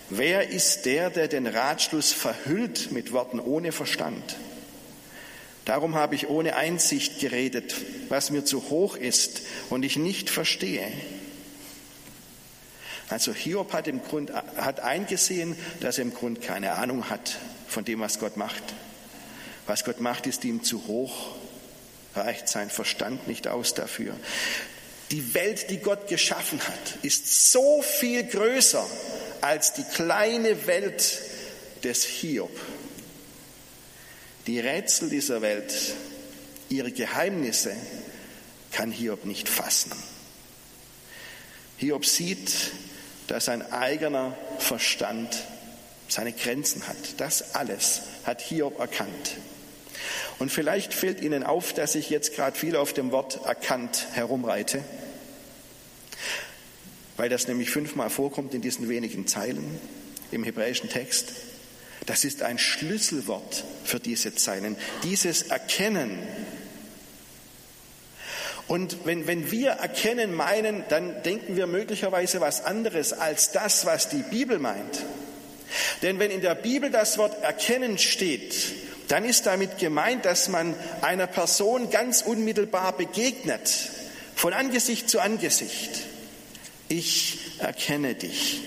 Wer 0.10 0.50
ist 0.50 0.86
der, 0.86 1.10
der 1.10 1.28
den 1.28 1.48
Ratschluss 1.48 2.12
verhüllt 2.12 2.92
mit 2.92 3.12
Worten 3.12 3.40
ohne 3.40 3.72
Verstand? 3.72 4.36
Darum 5.66 5.96
habe 5.96 6.16
ich 6.16 6.28
ohne 6.28 6.56
Einsicht 6.56 7.20
geredet, 7.20 7.76
was 8.10 8.30
mir 8.30 8.44
zu 8.44 8.70
hoch 8.70 8.98
ist 8.98 9.42
und 9.70 9.84
ich 9.84 9.96
nicht 9.96 10.30
verstehe. 10.30 10.92
Also 13.10 13.34
Hiob 13.34 13.72
hat 13.74 13.88
im 13.88 14.02
Grund 14.04 14.34
hat 14.34 14.82
eingesehen, 14.82 15.56
dass 15.80 15.98
er 15.98 16.04
im 16.04 16.14
Grund 16.14 16.42
keine 16.42 16.74
Ahnung 16.74 17.10
hat 17.10 17.38
von 17.68 17.86
dem, 17.86 18.02
was 18.02 18.20
Gott 18.20 18.38
macht. 18.38 18.64
Was 19.66 19.86
Gott 19.86 20.02
macht, 20.02 20.28
ist 20.28 20.44
ihm 20.44 20.64
zu 20.64 20.88
hoch, 20.88 21.36
reicht 22.16 22.50
sein 22.50 22.70
Verstand 22.70 23.28
nicht 23.28 23.48
aus 23.48 23.74
dafür. 23.74 24.16
Die 25.12 25.34
Welt, 25.34 25.70
die 25.70 25.78
Gott 25.78 26.08
geschaffen 26.08 26.60
hat, 26.60 27.04
ist 27.04 27.52
so 27.52 27.82
viel 27.82 28.24
größer 28.24 28.86
als 29.44 29.74
die 29.74 29.84
kleine 29.84 30.68
Welt 30.68 31.22
des 31.84 32.06
Hiob. 32.06 32.58
Die 34.48 34.60
Rätsel 34.60 35.10
dieser 35.10 35.42
Welt, 35.42 35.74
ihre 36.70 36.92
Geheimnisse 36.92 37.76
kann 38.72 38.92
Hiob 38.92 39.26
nicht 39.26 39.50
fassen. 39.50 39.92
Hiob 41.78 42.06
sieht, 42.06 42.72
dass 43.28 43.46
sein 43.46 43.70
eigener 43.72 44.38
Verstand 44.60 45.44
seine 46.08 46.32
Grenzen 46.32 46.88
hat. 46.88 46.98
Das 47.18 47.54
alles 47.56 48.02
hat 48.24 48.42
Hiob 48.42 48.80
erkannt. 48.80 49.38
Und 50.40 50.52
vielleicht 50.52 50.94
fällt 50.94 51.22
Ihnen 51.22 51.44
auf, 51.44 51.74
dass 51.74 51.96
ich 51.96 52.10
jetzt 52.10 52.34
gerade 52.34 52.58
viel 52.58 52.76
auf 52.78 52.94
dem 52.94 53.12
Wort 53.12 53.46
erkannt 53.46 54.08
herumreite, 54.14 54.84
weil 57.18 57.30
das 57.30 57.48
nämlich 57.48 57.70
fünfmal 57.70 58.10
vorkommt 58.10 58.54
in 58.54 58.62
diesen 58.62 58.90
wenigen 58.90 59.28
Zeilen 59.28 59.80
im 60.32 60.44
hebräischen 60.44 60.90
Text. 60.90 61.34
Das 62.06 62.26
ist 62.26 62.42
ein 62.44 62.58
Schlüsselwort 62.58 63.64
für 63.84 64.00
diese 64.00 64.36
Zeilen. 64.36 64.76
Dieses 65.04 65.44
Erkennen. 65.44 66.20
Und 68.68 69.06
wenn, 69.06 69.28
wenn 69.28 69.52
wir 69.52 69.72
erkennen 69.72 70.34
meinen, 70.34 70.84
dann 70.90 71.22
denken 71.24 71.56
wir 71.56 71.68
möglicherweise 71.68 72.42
was 72.42 72.64
anderes 72.64 73.14
als 73.14 73.52
das, 73.52 73.86
was 73.86 74.10
die 74.10 74.24
Bibel 74.24 74.60
meint. 74.60 75.04
Denn 76.02 76.20
wenn 76.20 76.32
in 76.32 76.42
der 76.42 76.56
Bibel 76.56 76.90
das 76.90 77.18
Wort 77.18 77.44
erkennen 77.44 77.98
steht, 77.98 78.56
dann 79.08 79.26
ist 79.26 79.46
damit 79.46 79.78
gemeint, 79.78 80.26
dass 80.26 80.48
man 80.48 80.76
einer 81.02 81.28
Person 81.28 81.90
ganz 81.90 82.22
unmittelbar 82.22 82.96
begegnet, 82.96 83.90
von 84.36 84.54
Angesicht 84.54 85.10
zu 85.10 85.20
Angesicht. 85.20 86.13
Ich 86.94 87.40
erkenne 87.58 88.14
dich. 88.14 88.62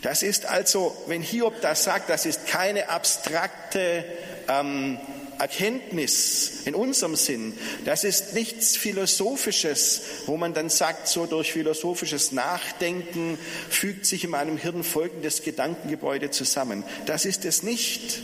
Das 0.00 0.22
ist 0.22 0.46
also, 0.46 0.96
wenn 1.06 1.20
Hiob 1.20 1.60
das 1.60 1.84
sagt, 1.84 2.08
das 2.08 2.24
ist 2.24 2.46
keine 2.46 2.88
abstrakte 2.88 4.06
ähm, 4.48 4.98
Erkenntnis 5.38 6.62
in 6.64 6.74
unserem 6.74 7.14
Sinn. 7.14 7.52
Das 7.84 8.04
ist 8.04 8.32
nichts 8.32 8.78
Philosophisches, 8.78 10.00
wo 10.24 10.38
man 10.38 10.54
dann 10.54 10.70
sagt, 10.70 11.08
so 11.08 11.26
durch 11.26 11.52
philosophisches 11.52 12.32
Nachdenken 12.32 13.38
fügt 13.68 14.06
sich 14.06 14.24
in 14.24 14.30
meinem 14.30 14.56
Hirn 14.56 14.82
folgendes 14.82 15.42
Gedankengebäude 15.42 16.30
zusammen. 16.30 16.84
Das 17.04 17.26
ist 17.26 17.44
es 17.44 17.62
nicht. 17.62 18.22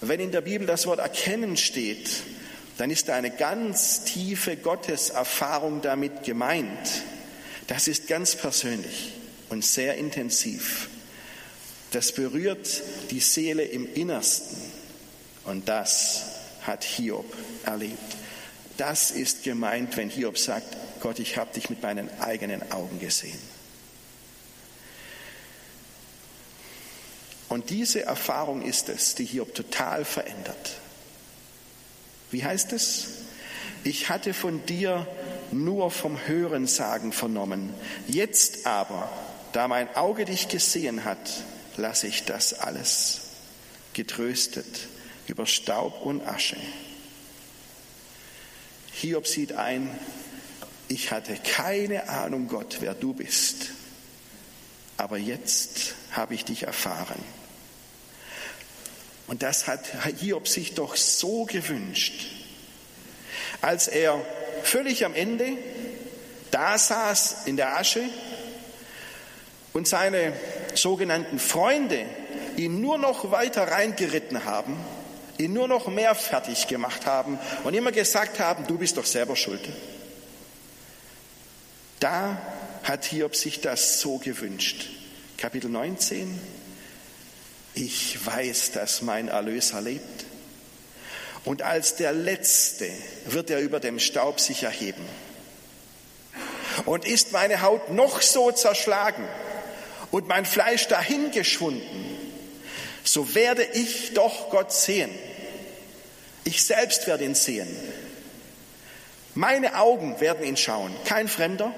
Wenn 0.00 0.18
in 0.18 0.32
der 0.32 0.40
Bibel 0.40 0.66
das 0.66 0.88
Wort 0.88 0.98
erkennen 0.98 1.56
steht, 1.56 2.10
dann 2.76 2.90
ist 2.90 3.08
da 3.08 3.14
eine 3.14 3.30
ganz 3.30 4.02
tiefe 4.02 4.56
Gotteserfahrung 4.56 5.80
damit 5.80 6.24
gemeint. 6.24 7.04
Das 7.66 7.88
ist 7.88 8.08
ganz 8.08 8.36
persönlich 8.36 9.12
und 9.48 9.64
sehr 9.64 9.96
intensiv. 9.96 10.88
Das 11.92 12.12
berührt 12.12 12.82
die 13.10 13.20
Seele 13.20 13.62
im 13.62 13.92
Innersten. 13.94 14.58
Und 15.44 15.68
das 15.68 16.24
hat 16.62 16.84
Hiob 16.84 17.32
erlebt. 17.64 18.16
Das 18.76 19.10
ist 19.10 19.44
gemeint, 19.44 19.96
wenn 19.96 20.10
Hiob 20.10 20.38
sagt, 20.38 20.76
Gott, 21.00 21.18
ich 21.18 21.36
habe 21.36 21.52
dich 21.54 21.70
mit 21.70 21.82
meinen 21.82 22.10
eigenen 22.20 22.72
Augen 22.72 22.98
gesehen. 22.98 23.38
Und 27.48 27.70
diese 27.70 28.02
Erfahrung 28.02 28.62
ist 28.62 28.88
es, 28.88 29.14
die 29.14 29.24
Hiob 29.24 29.54
total 29.54 30.04
verändert. 30.04 30.80
Wie 32.32 32.42
heißt 32.42 32.72
es? 32.72 33.06
Ich 33.84 34.08
hatte 34.08 34.34
von 34.34 34.66
dir 34.66 35.06
nur 35.54 35.90
vom 35.90 36.18
Hörensagen 36.26 37.12
vernommen. 37.12 37.72
Jetzt 38.06 38.66
aber, 38.66 39.10
da 39.52 39.68
mein 39.68 39.94
Auge 39.94 40.24
dich 40.24 40.48
gesehen 40.48 41.04
hat, 41.04 41.44
lasse 41.76 42.06
ich 42.06 42.24
das 42.24 42.54
alles 42.54 43.20
getröstet 43.92 44.88
über 45.26 45.46
Staub 45.46 46.04
und 46.04 46.26
Asche. 46.26 46.56
Hiob 48.92 49.26
sieht 49.26 49.52
ein, 49.52 49.88
ich 50.88 51.10
hatte 51.10 51.36
keine 51.36 52.08
Ahnung, 52.08 52.48
Gott, 52.48 52.78
wer 52.80 52.94
du 52.94 53.14
bist, 53.14 53.70
aber 54.96 55.18
jetzt 55.18 55.94
habe 56.12 56.34
ich 56.34 56.44
dich 56.44 56.64
erfahren. 56.64 57.20
Und 59.26 59.42
das 59.42 59.66
hat 59.66 59.80
Hiob 60.20 60.46
sich 60.48 60.74
doch 60.74 60.96
so 60.96 61.44
gewünscht, 61.44 62.26
als 63.62 63.88
er 63.88 64.24
völlig 64.64 65.04
am 65.04 65.14
Ende 65.14 65.56
da 66.50 66.78
saß 66.78 67.46
in 67.46 67.56
der 67.56 67.76
Asche 67.76 68.02
und 69.72 69.88
seine 69.88 70.32
sogenannten 70.74 71.38
Freunde 71.38 72.04
ihn 72.56 72.80
nur 72.80 72.98
noch 72.98 73.30
weiter 73.32 73.68
reingeritten 73.68 74.44
haben 74.44 74.76
ihn 75.38 75.52
nur 75.52 75.68
noch 75.68 75.88
mehr 75.88 76.14
fertig 76.14 76.66
gemacht 76.68 77.06
haben 77.06 77.38
und 77.64 77.74
immer 77.74 77.92
gesagt 77.92 78.38
haben, 78.38 78.66
du 78.66 78.78
bist 78.78 78.96
doch 78.96 79.06
selber 79.06 79.36
schuld. 79.36 79.68
Da 82.00 82.40
hat 82.82 83.04
Hiob 83.06 83.34
sich 83.34 83.60
das 83.60 84.00
so 84.00 84.18
gewünscht. 84.18 84.88
Kapitel 85.38 85.70
19. 85.70 86.38
Ich 87.74 88.24
weiß, 88.24 88.72
dass 88.72 89.02
mein 89.02 89.28
Erlöser 89.28 89.80
lebt. 89.80 90.24
Und 91.44 91.62
als 91.62 91.96
der 91.96 92.12
Letzte 92.12 92.90
wird 93.26 93.50
er 93.50 93.60
über 93.60 93.80
dem 93.80 93.98
Staub 93.98 94.40
sich 94.40 94.62
erheben. 94.62 95.04
Und 96.86 97.04
ist 97.04 97.32
meine 97.32 97.62
Haut 97.62 97.90
noch 97.90 98.22
so 98.22 98.50
zerschlagen 98.50 99.24
und 100.10 100.26
mein 100.26 100.46
Fleisch 100.46 100.88
dahingeschwunden, 100.88 102.18
so 103.04 103.34
werde 103.34 103.62
ich 103.74 104.14
doch 104.14 104.50
Gott 104.50 104.72
sehen. 104.72 105.10
Ich 106.44 106.64
selbst 106.64 107.06
werde 107.06 107.24
ihn 107.24 107.34
sehen. 107.34 107.68
Meine 109.34 109.78
Augen 109.78 110.20
werden 110.20 110.44
ihn 110.44 110.56
schauen, 110.56 110.94
kein 111.04 111.28
Fremder. 111.28 111.74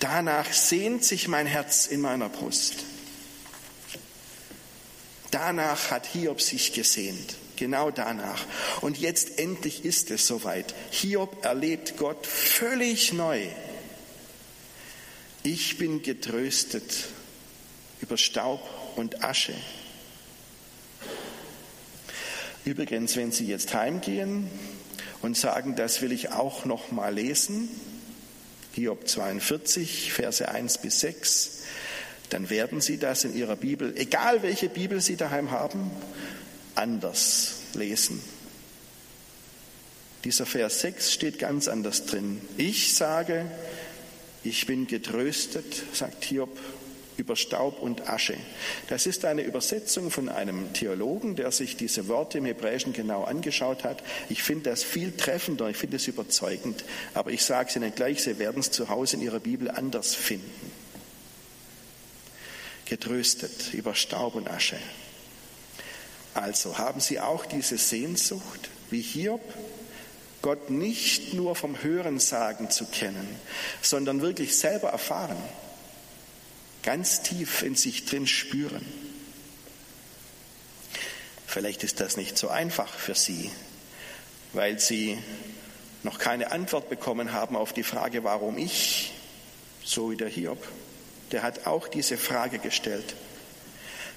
Danach 0.00 0.52
sehnt 0.52 1.04
sich 1.04 1.28
mein 1.28 1.46
Herz 1.46 1.86
in 1.86 2.00
meiner 2.00 2.28
Brust. 2.28 2.74
Danach 5.30 5.90
hat 5.90 6.06
Hiob 6.06 6.40
sich 6.40 6.72
gesehnt, 6.72 7.36
genau 7.58 7.90
danach. 7.90 8.46
Und 8.80 8.98
jetzt 8.98 9.38
endlich 9.38 9.84
ist 9.84 10.10
es 10.10 10.26
soweit. 10.26 10.74
Hiob 10.90 11.44
erlebt 11.44 11.96
Gott 11.96 12.26
völlig 12.26 13.12
neu. 13.12 13.46
Ich 15.42 15.78
bin 15.78 16.02
getröstet 16.02 17.04
über 18.00 18.16
Staub 18.16 18.60
und 18.96 19.24
Asche. 19.24 19.54
Übrigens, 22.64 23.16
wenn 23.16 23.32
Sie 23.32 23.46
jetzt 23.46 23.72
heimgehen 23.74 24.48
und 25.22 25.36
sagen, 25.36 25.74
das 25.74 26.02
will 26.02 26.12
ich 26.12 26.30
auch 26.30 26.64
noch 26.64 26.92
mal 26.92 27.14
lesen, 27.14 27.68
Hiob 28.74 29.08
42, 29.08 30.12
Verse 30.12 30.46
1 30.46 30.78
bis 30.78 31.00
6, 31.00 31.62
dann 32.30 32.50
werden 32.50 32.80
Sie 32.80 32.98
das 32.98 33.24
in 33.24 33.34
Ihrer 33.34 33.56
Bibel, 33.56 33.94
egal 33.96 34.42
welche 34.42 34.68
Bibel 34.68 35.00
Sie 35.00 35.16
daheim 35.16 35.50
haben, 35.50 35.90
anders 36.78 37.56
lesen. 37.74 38.22
Dieser 40.24 40.46
Vers 40.46 40.80
6 40.80 41.12
steht 41.12 41.38
ganz 41.38 41.68
anders 41.68 42.06
drin. 42.06 42.40
Ich 42.56 42.94
sage, 42.94 43.46
ich 44.42 44.66
bin 44.66 44.86
getröstet, 44.86 45.82
sagt 45.92 46.24
Hiob, 46.24 46.58
über 47.16 47.34
Staub 47.34 47.82
und 47.82 48.08
Asche. 48.08 48.36
Das 48.88 49.06
ist 49.06 49.24
eine 49.24 49.42
Übersetzung 49.42 50.10
von 50.10 50.28
einem 50.28 50.72
Theologen, 50.72 51.34
der 51.34 51.50
sich 51.50 51.76
diese 51.76 52.06
Worte 52.06 52.38
im 52.38 52.44
Hebräischen 52.44 52.92
genau 52.92 53.24
angeschaut 53.24 53.84
hat. 53.84 54.02
Ich 54.28 54.42
finde 54.42 54.70
das 54.70 54.84
viel 54.84 55.12
treffender, 55.12 55.68
ich 55.68 55.76
finde 55.76 55.96
es 55.96 56.06
überzeugend, 56.06 56.84
aber 57.14 57.32
ich 57.32 57.42
sage 57.42 57.70
es 57.70 57.76
Ihnen 57.76 57.94
gleich, 57.94 58.22
Sie 58.22 58.38
werden 58.38 58.60
es 58.60 58.70
zu 58.70 58.88
Hause 58.88 59.16
in 59.16 59.22
Ihrer 59.22 59.40
Bibel 59.40 59.70
anders 59.70 60.14
finden. 60.14 60.70
Getröstet 62.84 63.74
über 63.74 63.94
Staub 63.94 64.36
und 64.36 64.48
Asche. 64.48 64.78
Also 66.38 66.78
haben 66.78 67.00
Sie 67.00 67.20
auch 67.20 67.46
diese 67.46 67.78
Sehnsucht 67.78 68.70
wie 68.90 69.02
Hiob, 69.02 69.42
Gott 70.40 70.70
nicht 70.70 71.34
nur 71.34 71.56
vom 71.56 71.82
Hörensagen 71.82 72.70
zu 72.70 72.86
kennen, 72.86 73.28
sondern 73.82 74.22
wirklich 74.22 74.56
selber 74.56 74.90
erfahren 74.90 75.36
ganz 76.82 77.22
tief 77.22 77.62
in 77.62 77.74
sich 77.74 78.06
drin 78.06 78.26
spüren. 78.26 78.82
Vielleicht 81.46 81.84
ist 81.84 82.00
das 82.00 82.16
nicht 82.16 82.38
so 82.38 82.48
einfach 82.48 82.88
für 82.88 83.14
Sie, 83.14 83.50
weil 84.52 84.78
Sie 84.78 85.18
noch 86.02 86.18
keine 86.18 86.52
Antwort 86.52 86.88
bekommen 86.88 87.32
haben 87.32 87.56
auf 87.56 87.72
die 87.72 87.82
Frage, 87.82 88.24
warum 88.24 88.56
ich, 88.58 89.12
so 89.84 90.10
wie 90.10 90.16
der 90.16 90.28
Hiob, 90.28 90.66
der 91.32 91.42
hat 91.42 91.66
auch 91.66 91.88
diese 91.88 92.16
Frage 92.16 92.58
gestellt. 92.58 93.14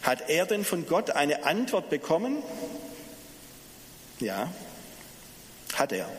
Hat 0.02 0.30
er 0.30 0.46
denn 0.46 0.66
von 0.66 0.88
Gott 0.88 1.12
eine 1.12 1.44
Antwort 1.44 1.90
bekommen? 1.90 2.42
Ja, 4.20 4.52
hat 5.74 5.92
er. 5.92 6.10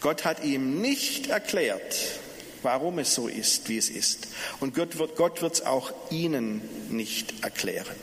Gott 0.00 0.24
hat 0.24 0.44
ihm 0.44 0.80
nicht 0.80 1.28
erklärt, 1.28 1.96
warum 2.62 2.98
es 2.98 3.14
so 3.14 3.26
ist, 3.26 3.68
wie 3.68 3.78
es 3.78 3.88
ist. 3.88 4.28
Und 4.60 4.74
Gott 4.74 4.98
wird 4.98 5.16
Gott 5.16 5.42
es 5.42 5.62
auch 5.62 5.92
ihnen 6.10 6.60
nicht 6.90 7.42
erklären. 7.42 7.96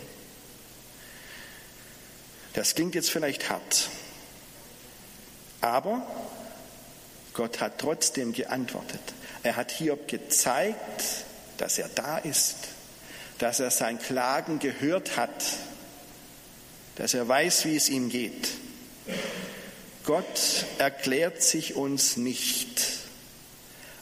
Das 2.54 2.76
klingt 2.76 2.96
jetzt 2.96 3.12
vielleicht 3.12 3.50
hart, 3.50 3.90
aber 5.62 6.06
Gott 7.34 7.62
hat 7.62 7.78
trotzdem 7.78 8.34
geantwortet. 8.34 9.00
Er 9.44 9.56
hat 9.56 9.72
Hiob 9.72 10.08
gezeigt, 10.08 11.26
dass 11.58 11.78
er 11.78 11.88
da 11.90 12.18
ist, 12.18 12.58
dass 13.42 13.60
er 13.60 13.72
sein 13.72 13.98
Klagen 13.98 14.60
gehört 14.60 15.18
hat, 15.18 15.44
dass 16.96 17.16
er 17.16 17.28
weiß, 17.28 17.66
wie 17.66 17.76
es 17.76 17.90
ihm 17.90 18.10
geht. 18.10 18.50
Gott 20.04 20.66
erklärt 20.78 21.42
sich 21.42 21.76
uns 21.76 22.18
nicht, 22.18 22.82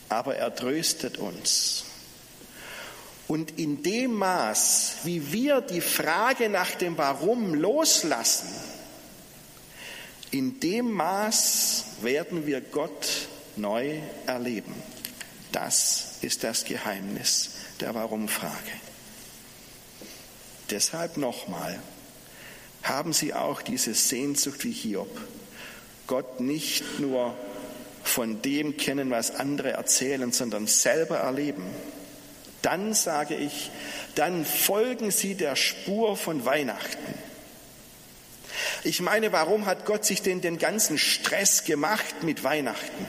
aber 0.09 0.35
er 0.35 0.53
tröstet 0.53 1.17
uns. 1.17 1.85
Und 3.29 3.57
in 3.57 3.81
dem 3.81 4.15
Maß, 4.15 4.97
wie 5.03 5.31
wir 5.31 5.61
die 5.61 5.81
Frage 5.81 6.49
nach 6.49 6.71
dem 6.71 6.97
Warum 6.97 7.53
loslassen, 7.53 8.49
in 10.31 10.59
dem 10.59 10.91
Maß 10.91 11.85
werden 12.01 12.45
wir 12.45 12.59
Gott 12.59 13.07
neu 13.55 13.99
erleben. 14.25 14.75
Das 15.53 16.15
ist 16.21 16.43
das 16.43 16.65
Geheimnis 16.65 17.51
der 17.79 17.95
Warum-Frage. 17.95 18.88
Deshalb 20.69 21.17
nochmal, 21.17 21.79
haben 22.83 23.13
Sie 23.13 23.33
auch 23.33 23.61
diese 23.61 23.93
Sehnsucht 23.93 24.63
wie 24.63 24.71
Hiob, 24.71 25.09
Gott 26.07 26.39
nicht 26.39 26.99
nur 26.99 27.35
von 28.03 28.41
dem 28.41 28.77
kennen, 28.77 29.11
was 29.11 29.35
andere 29.35 29.71
erzählen, 29.71 30.31
sondern 30.31 30.67
selber 30.67 31.17
erleben. 31.17 31.63
Dann 32.61 32.93
sage 32.93 33.35
ich, 33.35 33.71
dann 34.15 34.45
folgen 34.45 35.11
Sie 35.11 35.35
der 35.35 35.55
Spur 35.55 36.17
von 36.17 36.45
Weihnachten. 36.45 37.13
Ich 38.83 39.01
meine, 39.01 39.31
warum 39.31 39.65
hat 39.65 39.85
Gott 39.85 40.05
sich 40.05 40.21
denn 40.21 40.41
den 40.41 40.57
ganzen 40.57 40.97
Stress 40.97 41.63
gemacht 41.63 42.23
mit 42.23 42.43
Weihnachten? 42.43 43.05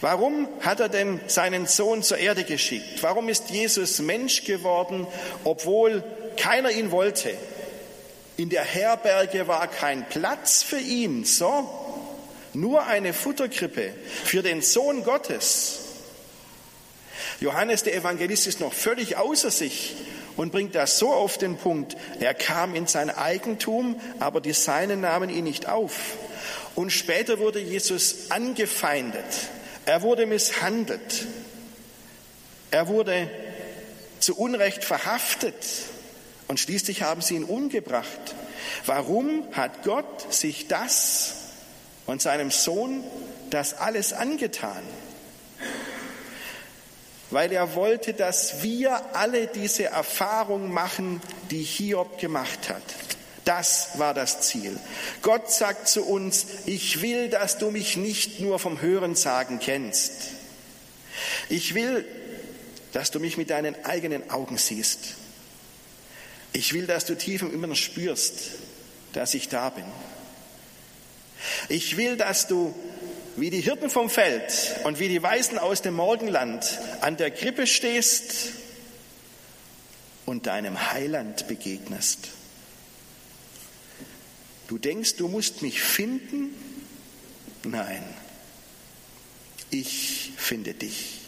Warum 0.00 0.48
hat 0.60 0.80
er 0.80 0.88
denn 0.88 1.20
seinen 1.26 1.66
Sohn 1.66 2.02
zur 2.02 2.18
Erde 2.18 2.44
geschickt? 2.44 3.02
Warum 3.02 3.28
ist 3.28 3.50
Jesus 3.50 3.98
Mensch 3.98 4.44
geworden, 4.44 5.06
obwohl 5.44 6.02
keiner 6.36 6.70
ihn 6.70 6.90
wollte? 6.90 7.34
In 8.38 8.48
der 8.48 8.64
Herberge 8.64 9.46
war 9.46 9.66
kein 9.68 10.08
Platz 10.08 10.62
für 10.62 10.78
ihn, 10.78 11.26
so, 11.26 11.68
nur 12.54 12.86
eine 12.86 13.12
Futterkrippe 13.12 13.92
für 14.24 14.42
den 14.42 14.62
Sohn 14.62 15.04
Gottes. 15.04 15.80
Johannes 17.40 17.82
der 17.82 17.94
Evangelist 17.94 18.46
ist 18.46 18.60
noch 18.60 18.72
völlig 18.72 19.18
außer 19.18 19.50
sich 19.50 19.96
und 20.36 20.52
bringt 20.52 20.74
das 20.74 20.98
so 20.98 21.12
auf 21.12 21.36
den 21.36 21.58
Punkt. 21.58 21.98
Er 22.18 22.32
kam 22.32 22.74
in 22.74 22.86
sein 22.86 23.10
Eigentum, 23.10 24.00
aber 24.18 24.40
die 24.40 24.54
Seinen 24.54 25.02
nahmen 25.02 25.28
ihn 25.28 25.44
nicht 25.44 25.68
auf. 25.68 26.16
Und 26.74 26.90
später 26.90 27.38
wurde 27.38 27.60
Jesus 27.60 28.30
angefeindet. 28.30 29.24
Er 29.90 30.02
wurde 30.02 30.24
misshandelt. 30.24 31.26
Er 32.70 32.86
wurde 32.86 33.28
zu 34.20 34.38
Unrecht 34.38 34.84
verhaftet. 34.84 35.56
Und 36.46 36.60
schließlich 36.60 37.02
haben 37.02 37.22
sie 37.22 37.34
ihn 37.34 37.42
umgebracht. 37.42 38.36
Warum 38.86 39.48
hat 39.50 39.82
Gott 39.82 40.32
sich 40.32 40.68
das 40.68 41.34
und 42.06 42.22
seinem 42.22 42.52
Sohn 42.52 43.02
das 43.50 43.74
alles 43.74 44.12
angetan? 44.12 44.84
Weil 47.30 47.50
er 47.50 47.74
wollte, 47.74 48.14
dass 48.14 48.62
wir 48.62 49.16
alle 49.16 49.48
diese 49.48 49.86
Erfahrung 49.86 50.72
machen, 50.72 51.20
die 51.50 51.64
Hiob 51.64 52.16
gemacht 52.20 52.68
hat. 52.68 52.84
Das 53.44 53.98
war 53.98 54.14
das 54.14 54.42
Ziel. 54.42 54.78
Gott 55.22 55.50
sagt 55.50 55.88
zu 55.88 56.04
uns, 56.04 56.46
ich 56.66 57.02
will, 57.02 57.28
dass 57.28 57.58
du 57.58 57.70
mich 57.70 57.96
nicht 57.96 58.40
nur 58.40 58.58
vom 58.58 58.80
Hörensagen 58.80 59.58
kennst. 59.60 60.12
Ich 61.48 61.74
will, 61.74 62.04
dass 62.92 63.10
du 63.10 63.20
mich 63.20 63.36
mit 63.36 63.50
deinen 63.50 63.84
eigenen 63.84 64.30
Augen 64.30 64.58
siehst. 64.58 65.14
Ich 66.52 66.72
will, 66.72 66.86
dass 66.86 67.04
du 67.04 67.16
tief 67.16 67.42
im 67.42 67.54
Inneren 67.54 67.76
spürst, 67.76 68.34
dass 69.12 69.34
ich 69.34 69.48
da 69.48 69.70
bin. 69.70 69.84
Ich 71.68 71.96
will, 71.96 72.16
dass 72.16 72.48
du 72.48 72.74
wie 73.36 73.50
die 73.50 73.60
Hirten 73.60 73.88
vom 73.88 74.10
Feld 74.10 74.52
und 74.84 74.98
wie 74.98 75.08
die 75.08 75.22
Weisen 75.22 75.58
aus 75.58 75.82
dem 75.82 75.94
Morgenland 75.94 76.78
an 77.00 77.16
der 77.16 77.30
Krippe 77.30 77.66
stehst 77.66 78.52
und 80.26 80.46
deinem 80.46 80.92
Heiland 80.92 81.48
begegnest. 81.48 82.28
Du 84.70 84.78
denkst, 84.78 85.16
du 85.16 85.28
musst 85.28 85.60
mich 85.60 85.82
finden? 85.82 86.54
Nein, 87.64 88.02
ich 89.70 90.32
finde 90.38 90.72
dich. 90.72 91.18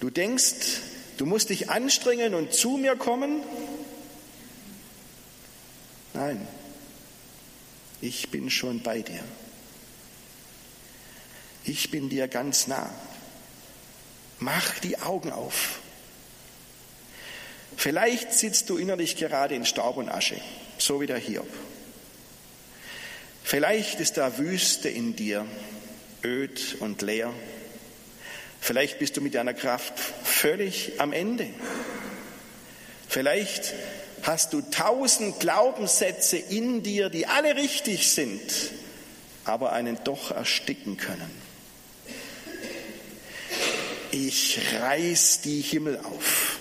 Du 0.00 0.10
denkst, 0.10 0.80
Du 1.20 1.26
musst 1.26 1.50
dich 1.50 1.68
anstrengen 1.68 2.34
und 2.34 2.54
zu 2.54 2.78
mir 2.78 2.96
kommen? 2.96 3.42
Nein, 6.14 6.48
ich 8.00 8.30
bin 8.30 8.48
schon 8.48 8.80
bei 8.80 9.02
dir. 9.02 9.22
Ich 11.62 11.90
bin 11.90 12.08
dir 12.08 12.26
ganz 12.26 12.68
nah. 12.68 12.90
Mach 14.38 14.78
die 14.78 14.98
Augen 15.00 15.30
auf. 15.30 15.80
Vielleicht 17.76 18.32
sitzt 18.32 18.70
du 18.70 18.78
innerlich 18.78 19.16
gerade 19.16 19.54
in 19.54 19.66
Staub 19.66 19.98
und 19.98 20.08
Asche, 20.08 20.40
so 20.82 21.00
wie 21.00 21.06
der 21.06 21.18
Hiob. 21.18 21.48
Vielleicht 23.42 24.00
ist 24.00 24.16
da 24.16 24.38
Wüste 24.38 24.88
in 24.88 25.16
dir, 25.16 25.46
öd 26.22 26.76
und 26.80 27.02
leer. 27.02 27.32
Vielleicht 28.60 28.98
bist 28.98 29.16
du 29.16 29.20
mit 29.20 29.34
deiner 29.34 29.54
Kraft 29.54 29.98
völlig 29.98 31.00
am 31.00 31.12
Ende. 31.12 31.48
Vielleicht 33.08 33.74
hast 34.22 34.52
du 34.52 34.60
tausend 34.60 35.40
Glaubenssätze 35.40 36.36
in 36.36 36.82
dir, 36.82 37.08
die 37.08 37.26
alle 37.26 37.56
richtig 37.56 38.12
sind, 38.12 38.40
aber 39.44 39.72
einen 39.72 39.98
doch 40.04 40.30
ersticken 40.30 40.96
können. 40.96 41.30
Ich 44.12 44.60
reiß 44.80 45.40
die 45.40 45.60
Himmel 45.60 45.98
auf. 45.98 46.58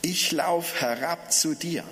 Ich 0.00 0.32
lauf 0.32 0.80
herab 0.80 1.32
zu 1.32 1.54
dir. 1.54 1.84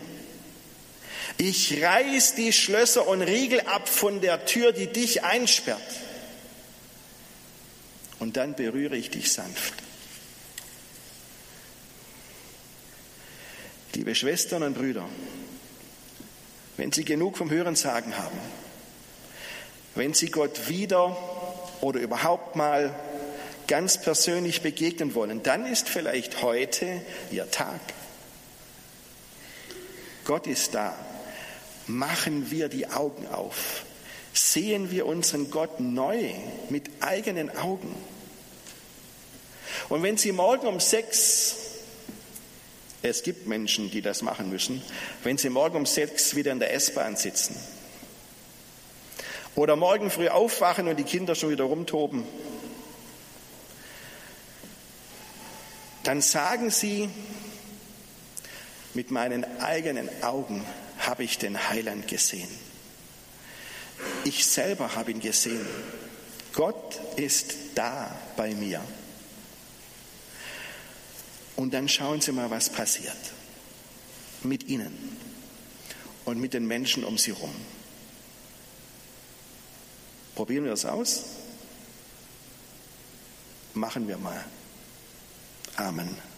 Ich 1.42 1.82
reiß 1.82 2.34
die 2.34 2.52
Schlösser 2.52 3.08
und 3.08 3.22
Riegel 3.22 3.62
ab 3.62 3.88
von 3.88 4.20
der 4.20 4.44
Tür, 4.44 4.72
die 4.72 4.88
dich 4.88 5.24
einsperrt 5.24 5.80
und 8.18 8.36
dann 8.36 8.54
berühre 8.54 8.94
ich 8.94 9.08
dich 9.08 9.32
sanft. 9.32 9.72
Liebe 13.94 14.14
Schwestern 14.14 14.64
und 14.64 14.74
Brüder, 14.74 15.08
wenn 16.76 16.92
Sie 16.92 17.06
genug 17.06 17.38
vom 17.38 17.48
Hörensagen 17.48 18.18
haben, 18.18 18.38
wenn 19.94 20.12
Sie 20.12 20.30
Gott 20.30 20.68
wieder 20.68 21.16
oder 21.80 22.00
überhaupt 22.00 22.54
mal 22.54 22.94
ganz 23.66 23.98
persönlich 23.98 24.60
begegnen 24.60 25.14
wollen, 25.14 25.42
dann 25.42 25.64
ist 25.64 25.88
vielleicht 25.88 26.42
heute 26.42 27.00
Ihr 27.30 27.50
Tag. 27.50 27.80
Gott 30.26 30.46
ist 30.46 30.74
da. 30.74 31.09
Machen 31.90 32.50
wir 32.50 32.68
die 32.68 32.86
Augen 32.86 33.26
auf 33.26 33.84
sehen 34.32 34.90
wir 34.90 35.06
unseren 35.06 35.50
Gott 35.50 35.80
neu 35.80 36.32
mit 36.68 36.88
eigenen 37.00 37.56
Augen. 37.56 37.94
Und 39.88 40.02
wenn 40.02 40.16
Sie 40.16 40.32
morgen 40.32 40.66
um 40.66 40.80
sechs, 40.80 41.56
es 43.02 43.22
gibt 43.22 43.46
Menschen, 43.46 43.90
die 43.90 44.02
das 44.02 44.22
machen 44.22 44.50
müssen, 44.50 44.82
wenn 45.24 45.38
Sie 45.38 45.50
morgen 45.50 45.76
um 45.76 45.86
sechs 45.86 46.36
wieder 46.36 46.52
in 46.52 46.60
der 46.60 46.72
S-Bahn 46.74 47.16
sitzen 47.16 47.56
oder 49.56 49.74
morgen 49.74 50.10
früh 50.10 50.28
aufwachen 50.28 50.86
und 50.86 50.96
die 50.98 51.04
Kinder 51.04 51.34
schon 51.34 51.50
wieder 51.50 51.64
rumtoben, 51.64 52.24
dann 56.04 56.22
sagen 56.22 56.70
Sie, 56.70 57.08
mit 58.94 59.10
meinen 59.10 59.44
eigenen 59.60 60.08
Augen 60.22 60.64
habe 61.10 61.24
ich 61.24 61.38
den 61.38 61.68
Heiland 61.68 62.06
gesehen. 62.06 62.48
Ich 64.22 64.46
selber 64.46 64.94
habe 64.94 65.10
ihn 65.10 65.18
gesehen. 65.18 65.66
Gott 66.52 67.00
ist 67.16 67.52
da 67.74 68.16
bei 68.36 68.54
mir. 68.54 68.80
Und 71.56 71.74
dann 71.74 71.88
schauen 71.88 72.20
Sie 72.20 72.30
mal, 72.30 72.48
was 72.48 72.70
passiert 72.70 73.16
mit 74.44 74.68
Ihnen 74.68 75.16
und 76.26 76.38
mit 76.38 76.54
den 76.54 76.64
Menschen 76.64 77.02
um 77.02 77.18
sie 77.18 77.34
herum. 77.34 77.54
Probieren 80.36 80.64
wir 80.64 80.72
es 80.72 80.84
aus? 80.84 81.24
Machen 83.74 84.06
wir 84.06 84.16
mal. 84.16 84.44
Amen. 85.74 86.29